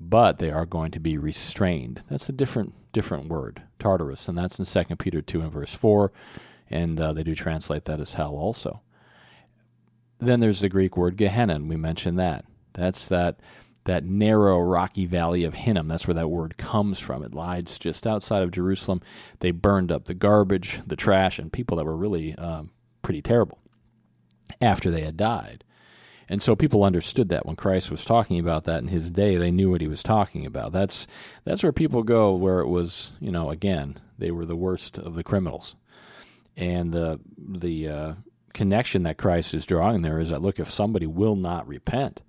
But 0.00 0.38
they 0.38 0.50
are 0.50 0.66
going 0.66 0.92
to 0.92 1.00
be 1.00 1.18
restrained. 1.18 2.02
That's 2.08 2.28
a 2.28 2.32
different 2.32 2.74
different 2.92 3.28
word, 3.28 3.62
Tartarus, 3.78 4.28
and 4.28 4.36
that's 4.36 4.58
in 4.58 4.86
2 4.86 4.96
Peter 4.96 5.22
2 5.22 5.40
and 5.40 5.52
verse 5.52 5.74
4. 5.74 6.12
And 6.70 7.00
uh, 7.00 7.12
they 7.12 7.22
do 7.22 7.34
translate 7.34 7.86
that 7.86 8.00
as 8.00 8.14
hell 8.14 8.34
also. 8.34 8.82
Then 10.18 10.40
there's 10.40 10.60
the 10.60 10.68
Greek 10.68 10.96
word 10.96 11.16
Gehenna, 11.16 11.54
and 11.54 11.68
we 11.68 11.76
mentioned 11.76 12.18
that. 12.18 12.44
That's 12.74 13.08
that 13.08 13.40
that 13.84 14.04
narrow 14.04 14.60
rocky 14.60 15.06
valley 15.06 15.44
of 15.44 15.54
Hinnom. 15.54 15.88
That's 15.88 16.06
where 16.06 16.14
that 16.14 16.28
word 16.28 16.56
comes 16.56 16.98
from. 16.98 17.22
It 17.22 17.34
lies 17.34 17.78
just 17.78 18.06
outside 18.06 18.42
of 18.42 18.50
Jerusalem. 18.50 19.00
They 19.40 19.50
burned 19.50 19.90
up 19.90 20.04
the 20.04 20.14
garbage, 20.14 20.80
the 20.86 20.96
trash, 20.96 21.38
and 21.38 21.52
people 21.52 21.76
that 21.76 21.84
were 21.84 21.96
really 21.96 22.34
um, 22.36 22.70
pretty 23.02 23.22
terrible 23.22 23.58
after 24.60 24.90
they 24.90 25.02
had 25.02 25.16
died. 25.16 25.64
And 26.28 26.42
so 26.42 26.56
people 26.56 26.84
understood 26.84 27.28
that 27.28 27.44
when 27.44 27.56
Christ 27.56 27.90
was 27.90 28.04
talking 28.04 28.38
about 28.38 28.64
that 28.64 28.80
in 28.80 28.88
his 28.88 29.10
day, 29.10 29.36
they 29.36 29.50
knew 29.50 29.70
what 29.70 29.80
he 29.80 29.88
was 29.88 30.02
talking 30.02 30.46
about. 30.46 30.72
That's 30.72 31.06
that's 31.44 31.62
where 31.62 31.72
people 31.72 32.02
go 32.04 32.34
where 32.34 32.60
it 32.60 32.68
was, 32.68 33.12
you 33.20 33.30
know, 33.30 33.50
again, 33.50 33.98
they 34.16 34.30
were 34.30 34.46
the 34.46 34.56
worst 34.56 34.98
of 34.98 35.14
the 35.14 35.24
criminals. 35.24 35.74
And 36.56 36.92
the 36.92 37.20
the 37.36 37.88
uh, 37.88 38.14
connection 38.54 39.02
that 39.02 39.18
Christ 39.18 39.52
is 39.52 39.66
drawing 39.66 40.02
there 40.02 40.20
is 40.20 40.30
that 40.30 40.40
look, 40.42 40.58
if 40.58 40.70
somebody 40.70 41.06
will 41.06 41.36
not 41.36 41.66
repent, 41.66 42.22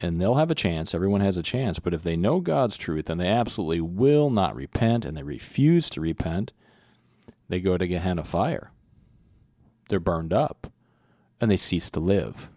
and 0.00 0.20
they'll 0.20 0.34
have 0.34 0.50
a 0.50 0.54
chance, 0.54 0.94
everyone 0.94 1.20
has 1.20 1.36
a 1.36 1.42
chance, 1.42 1.78
but 1.78 1.94
if 1.94 2.02
they 2.02 2.16
know 2.16 2.40
God's 2.40 2.76
truth 2.76 3.08
and 3.08 3.20
they 3.20 3.28
absolutely 3.28 3.80
will 3.80 4.30
not 4.30 4.54
repent 4.54 5.04
and 5.04 5.16
they 5.16 5.22
refuse 5.22 5.88
to 5.90 6.00
repent, 6.00 6.52
they 7.48 7.60
go 7.60 7.78
to 7.78 7.86
Gehenna 7.86 8.24
fire. 8.24 8.70
They're 9.88 10.00
burned 10.00 10.32
up 10.32 10.72
and 11.40 11.50
they 11.50 11.56
cease 11.56 11.90
to 11.90 12.00
live. 12.00 12.50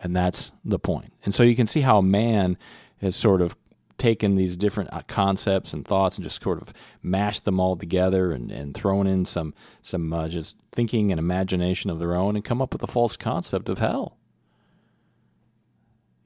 And 0.00 0.14
that's 0.14 0.52
the 0.64 0.78
point. 0.78 1.12
And 1.24 1.34
so 1.34 1.42
you 1.42 1.56
can 1.56 1.66
see 1.66 1.80
how 1.80 2.00
man 2.00 2.58
has 3.00 3.16
sort 3.16 3.40
of 3.40 3.56
taken 3.98 4.36
these 4.36 4.56
different 4.56 4.92
uh, 4.92 5.02
concepts 5.06 5.72
and 5.72 5.86
thoughts 5.86 6.18
and 6.18 6.24
just 6.24 6.42
sort 6.42 6.60
of 6.60 6.72
mashed 7.02 7.44
them 7.44 7.58
all 7.58 7.76
together 7.76 8.30
and, 8.32 8.50
and 8.50 8.74
thrown 8.74 9.06
in 9.06 9.24
some 9.24 9.54
some 9.80 10.12
uh, 10.12 10.28
just 10.28 10.58
thinking 10.70 11.10
and 11.10 11.18
imagination 11.18 11.90
of 11.90 11.98
their 11.98 12.14
own 12.14 12.36
and 12.36 12.44
come 12.44 12.60
up 12.60 12.72
with 12.72 12.82
a 12.82 12.86
false 12.86 13.16
concept 13.16 13.68
of 13.68 13.78
hell. 13.78 14.18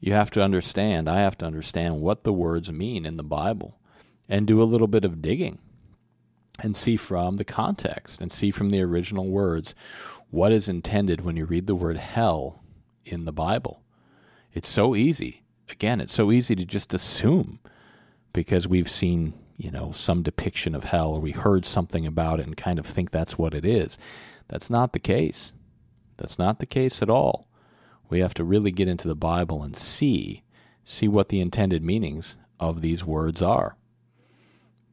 You 0.00 0.14
have 0.14 0.30
to 0.32 0.42
understand, 0.42 1.08
I 1.08 1.20
have 1.20 1.38
to 1.38 1.46
understand 1.46 2.00
what 2.00 2.24
the 2.24 2.32
words 2.32 2.72
mean 2.72 3.06
in 3.06 3.16
the 3.16 3.22
Bible 3.22 3.78
and 4.28 4.46
do 4.46 4.62
a 4.62 4.64
little 4.64 4.86
bit 4.86 5.04
of 5.04 5.22
digging 5.22 5.58
and 6.62 6.76
see 6.76 6.96
from 6.96 7.36
the 7.36 7.44
context 7.44 8.20
and 8.20 8.32
see 8.32 8.50
from 8.50 8.70
the 8.70 8.80
original 8.80 9.28
words 9.28 9.74
what 10.30 10.52
is 10.52 10.68
intended 10.68 11.20
when 11.20 11.36
you 11.36 11.44
read 11.44 11.66
the 11.66 11.74
word 11.74 11.98
hell 11.98 12.62
in 13.04 13.24
the 13.24 13.32
Bible. 13.32 13.82
It's 14.52 14.68
so 14.68 14.96
easy 14.96 15.42
again, 15.70 16.00
it's 16.00 16.12
so 16.12 16.30
easy 16.30 16.54
to 16.56 16.64
just 16.64 16.92
assume 16.92 17.60
because 18.32 18.68
we've 18.68 18.88
seen, 18.88 19.34
you 19.56 19.70
know, 19.70 19.92
some 19.92 20.22
depiction 20.22 20.74
of 20.74 20.84
hell 20.84 21.12
or 21.12 21.20
we 21.20 21.32
heard 21.32 21.64
something 21.64 22.06
about 22.06 22.40
it 22.40 22.46
and 22.46 22.56
kind 22.56 22.78
of 22.78 22.86
think 22.86 23.10
that's 23.10 23.38
what 23.38 23.54
it 23.54 23.64
is. 23.64 23.98
That's 24.48 24.70
not 24.70 24.92
the 24.92 24.98
case. 24.98 25.52
That's 26.16 26.38
not 26.38 26.58
the 26.58 26.66
case 26.66 27.02
at 27.02 27.10
all. 27.10 27.46
We 28.10 28.20
have 28.20 28.34
to 28.34 28.44
really 28.44 28.70
get 28.70 28.88
into 28.88 29.08
the 29.08 29.14
Bible 29.14 29.62
and 29.62 29.76
see 29.76 30.42
see 30.82 31.08
what 31.08 31.28
the 31.28 31.40
intended 31.40 31.82
meanings 31.84 32.36
of 32.58 32.80
these 32.80 33.04
words 33.04 33.40
are. 33.40 33.76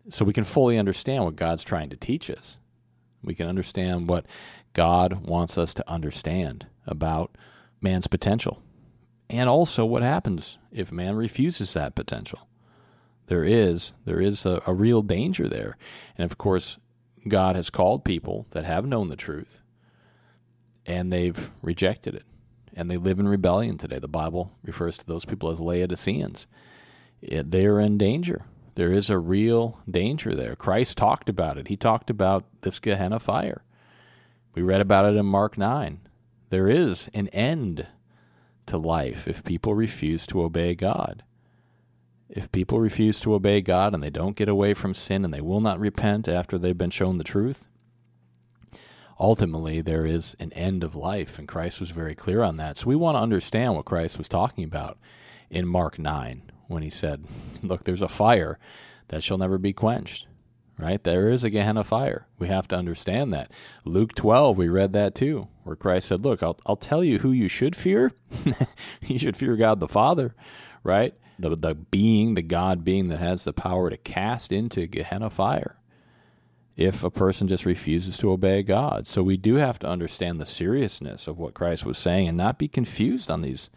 So 0.10 0.24
we 0.24 0.34
can 0.34 0.44
fully 0.44 0.78
understand 0.78 1.26
what 1.26 1.36
God's 1.36 1.64
trying 1.64 1.90
to 1.90 1.98
teach 1.98 2.30
us. 2.30 2.58
We 3.24 3.34
can 3.34 3.48
understand 3.48 4.08
what 4.08 4.26
God 4.74 5.26
wants 5.26 5.58
us 5.58 5.74
to 5.74 5.90
understand 5.90 6.68
about 6.86 7.36
man's 7.82 8.08
potential 8.08 8.62
and 9.30 9.50
also 9.50 9.86
what 9.86 10.04
happens 10.04 10.58
if 10.72 10.92
man 10.92 11.16
refuses 11.16 11.74
that 11.74 11.96
potential. 11.96 12.48
There 13.28 13.44
is 13.44 13.94
there 14.06 14.22
is 14.22 14.46
a, 14.46 14.62
a 14.66 14.74
real 14.74 15.02
danger 15.02 15.50
there, 15.50 15.78
and 16.18 16.30
of 16.30 16.38
course, 16.38 16.78
God 17.28 17.56
has 17.56 17.70
called 17.70 18.06
people 18.06 18.48
that 18.52 18.64
have 18.64 18.86
known 18.86 19.10
the 19.10 19.18
truth, 19.18 19.62
and 20.86 21.12
they've 21.12 21.52
rejected 21.62 22.16
it, 22.16 22.24
and 22.78 22.92
they 22.92 22.96
live 22.96 23.20
in 23.20 23.28
rebellion 23.28 23.78
today. 23.78 23.98
The 23.98 24.08
Bible 24.08 24.52
refers 24.64 24.98
to 25.00 25.06
those 25.06 25.26
people 25.26 25.50
as 25.50 25.60
Laodiceans. 25.60 26.48
It, 27.22 27.50
they 27.50 27.66
are 27.66 27.80
in 27.80 27.98
danger. 27.98 28.46
There 28.76 28.92
is 28.92 29.10
a 29.10 29.18
real 29.18 29.80
danger 29.90 30.36
there. 30.36 30.56
Christ 30.56 30.96
talked 30.96 31.28
about 31.28 31.58
it. 31.58 31.68
He 31.68 31.76
talked 31.76 32.12
about 32.12 32.46
this 32.62 32.78
Gehenna 32.78 33.20
fire. 33.20 33.64
We 34.54 34.62
read 34.62 34.80
about 34.80 35.06
it 35.06 35.18
in 35.18 35.26
Mark 35.26 35.58
9. 35.58 36.00
There 36.52 36.70
is 36.70 37.10
an 37.16 37.30
end 37.30 37.88
to 38.68 38.78
life 38.78 39.28
if 39.28 39.44
people 39.44 39.74
refuse 39.74 40.28
to 40.28 40.44
obey 40.44 40.76
God. 40.76 41.24
If 42.30 42.52
people 42.52 42.80
refuse 42.80 43.20
to 43.22 43.34
obey 43.34 43.62
God 43.62 43.96
and 43.96 44.04
they 44.04 44.12
don't 44.12 44.36
get 44.36 44.50
away 44.50 44.76
from 44.76 44.94
sin 44.94 45.26
and 45.26 45.34
they 45.34 45.42
will 45.42 45.62
not 45.62 45.80
repent 45.80 46.28
after 46.28 46.60
they've 46.60 46.78
been 46.78 46.92
shown 46.92 47.18
the 47.18 47.24
truth, 47.24 47.66
ultimately 49.20 49.82
there 49.82 50.06
is 50.06 50.36
an 50.40 50.52
end 50.54 50.84
of 50.84 50.96
life, 50.96 51.40
and 51.40 51.48
Christ 51.48 51.80
was 51.80 51.92
very 51.92 52.16
clear 52.16 52.44
on 52.44 52.58
that. 52.58 52.78
So 52.78 52.88
we 52.88 52.96
want 52.96 53.16
to 53.16 53.22
understand 53.22 53.76
what 53.76 53.86
Christ 53.86 54.18
was 54.18 54.30
talking 54.30 54.64
about 54.64 54.98
in 55.50 55.68
Mark 55.68 55.98
9 56.00 56.52
when 56.68 56.84
he 56.84 56.90
said, 56.90 57.26
Look, 57.62 57.84
there's 57.84 58.02
a 58.02 58.08
fire 58.08 58.60
that 59.08 59.24
shall 59.24 59.38
never 59.38 59.58
be 59.58 59.74
quenched 59.74 60.28
right? 60.78 61.04
There 61.04 61.30
is 61.30 61.44
a 61.44 61.50
Gehenna 61.50 61.84
fire. 61.84 62.28
We 62.38 62.48
have 62.48 62.68
to 62.70 62.76
understand 62.76 63.34
that. 63.34 63.52
Luke 63.84 64.14
12, 64.14 64.58
we 64.58 64.68
read 64.68 64.94
that 64.94 65.16
too, 65.16 65.48
where 65.64 65.76
Christ 65.76 66.08
said, 66.08 66.24
Look, 66.24 66.44
I'll, 66.44 66.60
I'll 66.66 66.76
tell 66.76 67.04
you 67.04 67.20
who 67.20 67.32
you 67.32 67.48
should 67.48 67.76
fear. 67.76 68.14
you 69.02 69.18
should 69.18 69.38
fear 69.38 69.56
God 69.56 69.80
the 69.80 69.88
Father, 69.88 70.36
right? 70.84 71.16
The, 71.40 71.56
the 71.56 71.76
being, 71.76 72.36
the 72.36 72.42
God 72.42 72.84
being 72.84 73.10
that 73.10 73.20
has 73.20 73.44
the 73.44 73.54
power 73.54 73.90
to 73.90 73.98
cast 73.98 74.52
into 74.52 74.88
Gehenna 74.88 75.30
fire 75.30 75.78
if 76.78 77.04
a 77.04 77.10
person 77.10 77.48
just 77.48 77.66
refuses 77.66 78.18
to 78.20 78.32
obey 78.32 78.64
God. 78.64 79.08
So 79.08 79.24
we 79.24 79.36
do 79.36 79.56
have 79.56 79.80
to 79.80 79.88
understand 79.90 80.40
the 80.40 80.46
seriousness 80.46 81.28
of 81.28 81.38
what 81.38 81.54
Christ 81.54 81.86
was 81.86 81.98
saying 81.98 82.30
and 82.30 82.38
not 82.38 82.58
be 82.58 82.70
confused 82.70 83.30
on 83.30 83.42
these 83.42 83.70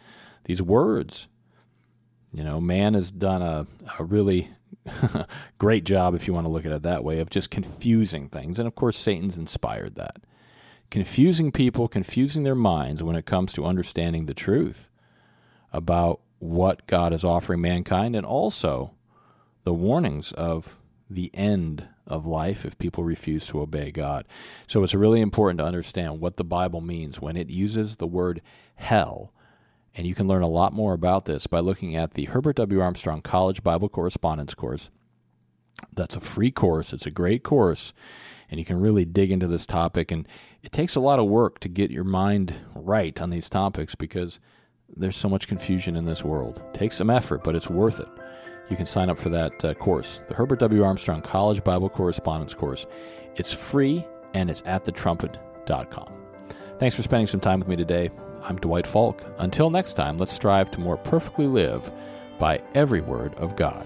these 0.45 0.61
words. 0.61 1.27
You 2.31 2.45
know, 2.45 2.61
man 2.61 2.93
has 2.93 3.11
done 3.11 3.41
a, 3.41 3.67
a 3.99 4.03
really 4.05 4.51
Great 5.57 5.83
job, 5.83 6.15
if 6.15 6.27
you 6.27 6.33
want 6.33 6.45
to 6.45 6.51
look 6.51 6.65
at 6.65 6.71
it 6.71 6.83
that 6.83 7.03
way, 7.03 7.19
of 7.19 7.29
just 7.29 7.51
confusing 7.51 8.29
things. 8.29 8.59
And 8.59 8.67
of 8.67 8.75
course, 8.75 8.97
Satan's 8.97 9.37
inspired 9.37 9.95
that. 9.95 10.17
Confusing 10.89 11.51
people, 11.51 11.87
confusing 11.87 12.43
their 12.43 12.55
minds 12.55 13.01
when 13.01 13.15
it 13.15 13.25
comes 13.25 13.53
to 13.53 13.65
understanding 13.65 14.25
the 14.25 14.33
truth 14.33 14.89
about 15.71 16.19
what 16.39 16.87
God 16.87 17.13
is 17.13 17.23
offering 17.23 17.61
mankind 17.61 18.15
and 18.15 18.25
also 18.25 18.91
the 19.63 19.73
warnings 19.73 20.31
of 20.33 20.77
the 21.09 21.29
end 21.33 21.87
of 22.11 22.25
life 22.25 22.65
if 22.65 22.77
people 22.77 23.03
refuse 23.03 23.47
to 23.47 23.61
obey 23.61 23.91
God. 23.91 24.27
So 24.67 24.83
it's 24.83 24.93
really 24.93 25.21
important 25.21 25.59
to 25.59 25.65
understand 25.65 26.19
what 26.19 26.37
the 26.37 26.43
Bible 26.43 26.81
means 26.81 27.21
when 27.21 27.37
it 27.37 27.49
uses 27.49 27.95
the 27.95 28.07
word 28.07 28.41
hell. 28.75 29.33
And 29.95 30.05
you 30.05 30.15
can 30.15 30.27
learn 30.27 30.41
a 30.41 30.47
lot 30.47 30.73
more 30.73 30.93
about 30.93 31.25
this 31.25 31.47
by 31.47 31.59
looking 31.59 31.95
at 31.95 32.13
the 32.13 32.25
Herbert 32.25 32.57
W. 32.57 32.79
Armstrong 32.79 33.21
College 33.21 33.63
Bible 33.63 33.89
Correspondence 33.89 34.53
course. 34.53 34.89
That's 35.95 36.15
a 36.15 36.21
free 36.21 36.51
course, 36.51 36.93
it's 36.93 37.05
a 37.05 37.11
great 37.11 37.43
course, 37.43 37.93
and 38.49 38.59
you 38.59 38.65
can 38.65 38.79
really 38.79 39.03
dig 39.03 39.31
into 39.31 39.47
this 39.47 39.65
topic. 39.65 40.11
And 40.11 40.27
it 40.61 40.71
takes 40.71 40.95
a 40.95 40.99
lot 40.99 41.19
of 41.19 41.25
work 41.25 41.59
to 41.59 41.69
get 41.69 41.91
your 41.91 42.03
mind 42.03 42.53
right 42.75 43.19
on 43.19 43.31
these 43.31 43.49
topics 43.49 43.95
because 43.95 44.39
there's 44.95 45.17
so 45.17 45.29
much 45.29 45.47
confusion 45.47 45.95
in 45.95 46.05
this 46.05 46.23
world. 46.23 46.61
It 46.67 46.73
takes 46.73 46.97
some 46.97 47.09
effort, 47.09 47.43
but 47.43 47.55
it's 47.55 47.69
worth 47.69 47.99
it. 47.99 48.09
You 48.69 48.77
can 48.77 48.85
sign 48.85 49.09
up 49.09 49.17
for 49.17 49.29
that 49.29 49.65
uh, 49.65 49.73
course, 49.73 50.23
the 50.27 50.33
Herbert 50.33 50.59
W. 50.59 50.83
Armstrong 50.83 51.21
College 51.21 51.63
Bible 51.63 51.89
Correspondence 51.89 52.53
course. 52.53 52.85
It's 53.35 53.53
free 53.53 54.05
and 54.33 54.49
it's 54.49 54.63
at 54.65 54.85
thetrumpet.com. 54.85 56.13
Thanks 56.79 56.95
for 56.95 57.01
spending 57.01 57.27
some 57.27 57.39
time 57.41 57.59
with 57.59 57.67
me 57.67 57.75
today. 57.75 58.09
I'm 58.43 58.57
Dwight 58.57 58.87
Falk. 58.87 59.23
Until 59.37 59.69
next 59.69 59.93
time, 59.93 60.17
let's 60.17 60.31
strive 60.31 60.71
to 60.71 60.79
more 60.79 60.97
perfectly 60.97 61.47
live 61.47 61.91
by 62.39 62.61
every 62.73 63.01
word 63.01 63.35
of 63.35 63.55
God. 63.55 63.85